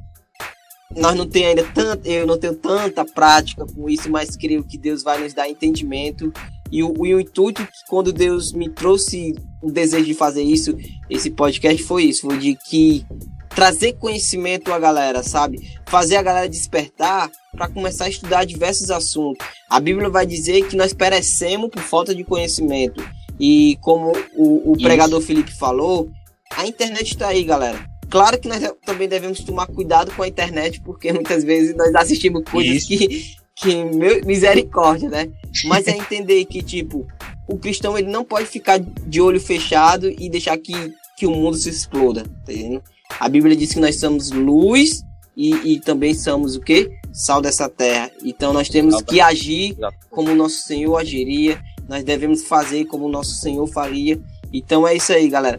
nós 0.94 1.14
não 1.14 1.26
tem 1.26 1.46
ainda 1.46 1.64
tanto, 1.72 2.06
eu 2.06 2.26
não 2.26 2.36
tenho 2.36 2.54
tanta 2.56 3.04
prática 3.04 3.64
com 3.64 3.88
isso, 3.88 4.10
mas 4.10 4.36
creio 4.36 4.64
que 4.64 4.76
Deus 4.76 5.02
vai 5.02 5.22
nos 5.22 5.32
dar 5.32 5.48
entendimento. 5.48 6.32
E 6.70 6.82
o, 6.82 7.06
e 7.06 7.14
o 7.14 7.20
intuito 7.20 7.64
que 7.64 7.86
quando 7.88 8.12
Deus 8.12 8.52
me 8.52 8.68
trouxe 8.68 9.34
o 9.62 9.70
desejo 9.70 10.06
de 10.06 10.14
fazer 10.14 10.42
isso, 10.42 10.76
esse 11.08 11.30
podcast 11.30 11.82
foi 11.84 12.04
isso, 12.04 12.22
foi 12.22 12.38
de 12.38 12.56
que 12.56 13.06
trazer 13.54 13.92
conhecimento 13.92 14.72
à 14.72 14.78
galera, 14.78 15.22
sabe? 15.22 15.58
Fazer 15.86 16.16
a 16.16 16.22
galera 16.22 16.48
despertar 16.48 17.30
para 17.52 17.68
começar 17.68 18.06
a 18.06 18.08
estudar 18.08 18.44
diversos 18.44 18.90
assuntos. 18.90 19.46
A 19.68 19.78
Bíblia 19.78 20.08
vai 20.08 20.26
dizer 20.26 20.66
que 20.66 20.76
nós 20.76 20.94
perecemos 20.94 21.68
por 21.70 21.82
falta 21.82 22.14
de 22.14 22.24
conhecimento. 22.24 23.04
E 23.38 23.76
como 23.82 24.12
o, 24.34 24.72
o 24.72 24.76
pregador 24.78 25.20
Felipe 25.20 25.52
falou, 25.52 26.10
a 26.56 26.66
internet 26.66 27.12
está 27.12 27.28
aí, 27.28 27.44
galera. 27.44 27.78
Claro 28.08 28.38
que 28.38 28.46
nós 28.46 28.60
também 28.84 29.08
devemos 29.08 29.40
tomar 29.40 29.66
cuidado 29.66 30.12
com 30.14 30.22
a 30.22 30.28
internet, 30.28 30.80
porque 30.82 31.12
muitas 31.12 31.42
vezes 31.44 31.74
nós 31.74 31.94
assistimos 31.94 32.42
coisas 32.44 32.88
Isso. 32.90 33.36
que, 33.56 33.84
misericórdia, 34.26 35.08
né? 35.08 35.30
Mas 35.64 35.86
é 35.86 35.96
entender 35.96 36.44
que, 36.44 36.62
tipo, 36.62 37.06
o 37.48 37.56
cristão 37.56 37.96
ele 37.96 38.10
não 38.10 38.24
pode 38.24 38.46
ficar 38.46 38.78
de 38.78 39.20
olho 39.20 39.40
fechado 39.40 40.10
e 40.10 40.28
deixar 40.28 40.58
que, 40.58 40.74
que 41.16 41.26
o 41.26 41.30
mundo 41.30 41.56
se 41.56 41.70
exploda, 41.70 42.24
tá 42.44 42.52
entendendo? 42.52 42.82
A 43.18 43.28
Bíblia 43.28 43.56
diz 43.56 43.72
que 43.72 43.80
nós 43.80 43.98
somos 43.98 44.30
luz 44.30 45.02
e, 45.36 45.72
e 45.72 45.80
também 45.80 46.14
somos 46.14 46.56
o 46.56 46.60
que? 46.60 46.90
Sal 47.12 47.40
dessa 47.40 47.68
terra. 47.68 48.10
Então 48.24 48.52
nós 48.52 48.68
temos 48.68 49.00
que 49.02 49.20
agir 49.20 49.76
como 50.10 50.30
o 50.30 50.34
nosso 50.34 50.62
Senhor 50.62 50.96
agiria. 50.96 51.62
Nós 51.88 52.04
devemos 52.04 52.44
fazer 52.44 52.84
como 52.86 53.06
o 53.06 53.10
nosso 53.10 53.34
Senhor 53.34 53.66
faria. 53.66 54.20
Então 54.52 54.86
é 54.86 54.94
isso 54.94 55.12
aí, 55.12 55.28
galera. 55.28 55.58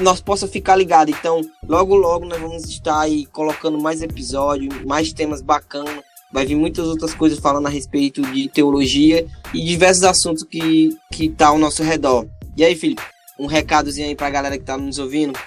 Nós 0.00 0.20
possa 0.20 0.46
ficar 0.46 0.76
ligado. 0.76 1.10
Então, 1.10 1.40
logo 1.66 1.94
logo 1.94 2.26
nós 2.26 2.40
vamos 2.40 2.64
estar 2.64 3.00
aí 3.00 3.26
colocando 3.26 3.80
mais 3.80 4.02
episódios, 4.02 4.84
mais 4.84 5.12
temas 5.12 5.40
bacanas. 5.40 6.04
Vai 6.30 6.44
vir 6.44 6.56
muitas 6.56 6.86
outras 6.86 7.14
coisas 7.14 7.38
falando 7.38 7.66
a 7.66 7.70
respeito 7.70 8.20
de 8.20 8.48
teologia 8.48 9.26
e 9.54 9.64
diversos 9.64 10.04
assuntos 10.04 10.44
que, 10.44 10.90
que 11.10 11.30
tá 11.30 11.48
ao 11.48 11.58
nosso 11.58 11.82
redor. 11.82 12.26
E 12.54 12.62
aí, 12.62 12.76
Felipe, 12.76 13.02
um 13.38 13.46
recadozinho 13.46 14.08
aí 14.08 14.14
pra 14.14 14.28
galera 14.28 14.58
que 14.58 14.64
tá 14.64 14.76
nos 14.76 14.98
ouvindo. 14.98 15.38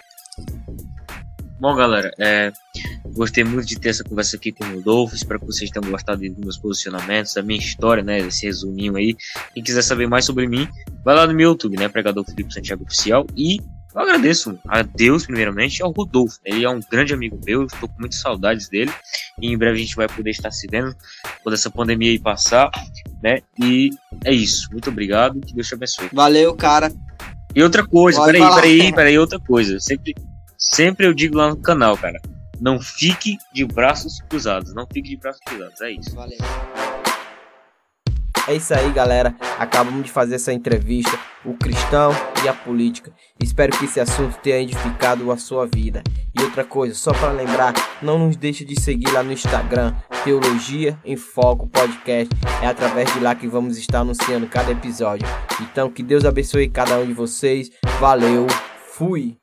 Bom, 1.61 1.75
galera, 1.75 2.11
é, 2.17 2.51
gostei 3.13 3.43
muito 3.43 3.67
de 3.67 3.79
ter 3.79 3.89
essa 3.89 4.03
conversa 4.03 4.35
aqui 4.35 4.51
com 4.51 4.63
o 4.65 4.73
Rodolfo. 4.77 5.13
Espero 5.13 5.39
que 5.39 5.45
vocês 5.45 5.69
tenham 5.69 5.91
gostado 5.91 6.19
dos 6.19 6.37
meus 6.39 6.57
posicionamentos, 6.57 7.35
da 7.35 7.43
minha 7.43 7.59
história, 7.59 8.01
né? 8.01 8.17
Esse 8.17 8.47
resuminho 8.47 8.95
aí. 8.95 9.15
Quem 9.53 9.61
quiser 9.61 9.83
saber 9.83 10.07
mais 10.07 10.25
sobre 10.25 10.47
mim, 10.47 10.67
vai 11.05 11.13
lá 11.15 11.27
no 11.27 11.35
meu 11.35 11.49
YouTube, 11.49 11.77
né? 11.77 11.87
Pregador 11.87 12.25
Felipe 12.25 12.51
Santiago 12.51 12.83
Oficial. 12.83 13.27
E 13.37 13.59
eu 13.93 14.01
agradeço 14.01 14.57
a 14.67 14.81
Deus, 14.81 15.27
primeiramente, 15.27 15.83
ao 15.83 15.91
Rodolfo. 15.91 16.39
Ele 16.43 16.65
é 16.65 16.69
um 16.69 16.79
grande 16.79 17.13
amigo 17.13 17.39
meu, 17.45 17.67
estou 17.67 17.87
com 17.87 17.99
muitas 17.99 18.19
saudades 18.19 18.67
dele. 18.67 18.91
E 19.39 19.53
em 19.53 19.55
breve 19.55 19.77
a 19.77 19.81
gente 19.81 19.95
vai 19.95 20.07
poder 20.07 20.31
estar 20.31 20.49
se 20.49 20.65
vendo 20.65 20.95
quando 21.43 21.53
essa 21.53 21.69
pandemia 21.69 22.09
aí 22.09 22.17
passar, 22.17 22.71
né? 23.21 23.37
E 23.63 23.91
é 24.25 24.33
isso. 24.33 24.67
Muito 24.71 24.89
obrigado. 24.89 25.39
Que 25.39 25.53
Deus 25.53 25.67
te 25.67 25.75
abençoe. 25.75 26.09
Valeu, 26.11 26.55
cara. 26.55 26.91
E 27.53 27.61
outra 27.61 27.85
coisa, 27.85 28.17
Pode 28.17 28.31
peraí, 28.31 28.41
falar. 28.41 28.61
peraí, 28.61 28.95
peraí, 28.95 29.19
outra 29.19 29.39
coisa. 29.39 29.79
Sempre 29.79 30.15
Sempre 30.61 31.07
eu 31.07 31.13
digo 31.13 31.35
lá 31.35 31.49
no 31.49 31.57
canal, 31.57 31.97
cara. 31.97 32.21
Não 32.59 32.79
fique 32.79 33.35
de 33.51 33.65
braços 33.65 34.21
cruzados. 34.29 34.75
Não 34.75 34.85
fique 34.85 35.09
de 35.09 35.17
braços 35.17 35.41
cruzados. 35.43 35.81
É 35.81 35.91
isso. 35.91 36.15
Valeu. 36.15 36.37
É 38.47 38.55
isso 38.55 38.71
aí, 38.73 38.91
galera. 38.91 39.35
Acabamos 39.57 40.05
de 40.05 40.11
fazer 40.11 40.35
essa 40.35 40.53
entrevista, 40.53 41.17
o 41.43 41.55
cristão 41.55 42.11
e 42.43 42.47
a 42.47 42.53
política. 42.53 43.11
Espero 43.41 43.75
que 43.75 43.85
esse 43.85 43.99
assunto 43.99 44.37
tenha 44.39 44.59
edificado 44.59 45.31
a 45.31 45.37
sua 45.37 45.65
vida. 45.65 46.03
E 46.37 46.43
outra 46.43 46.63
coisa, 46.63 46.93
só 46.93 47.11
para 47.11 47.31
lembrar, 47.31 47.73
não 48.01 48.19
nos 48.19 48.35
deixe 48.35 48.63
de 48.63 48.79
seguir 48.79 49.11
lá 49.11 49.23
no 49.23 49.33
Instagram, 49.33 49.95
Teologia 50.23 50.97
em 51.03 51.17
Foco 51.17 51.67
Podcast. 51.67 52.29
É 52.61 52.67
através 52.67 53.11
de 53.11 53.19
lá 53.19 53.33
que 53.33 53.47
vamos 53.47 53.77
estar 53.79 54.01
anunciando 54.01 54.47
cada 54.47 54.71
episódio. 54.71 55.27
Então, 55.59 55.89
que 55.89 56.03
Deus 56.03 56.23
abençoe 56.23 56.69
cada 56.69 56.99
um 56.99 57.05
de 57.05 57.13
vocês. 57.13 57.69
Valeu, 57.99 58.45
fui! 58.93 59.40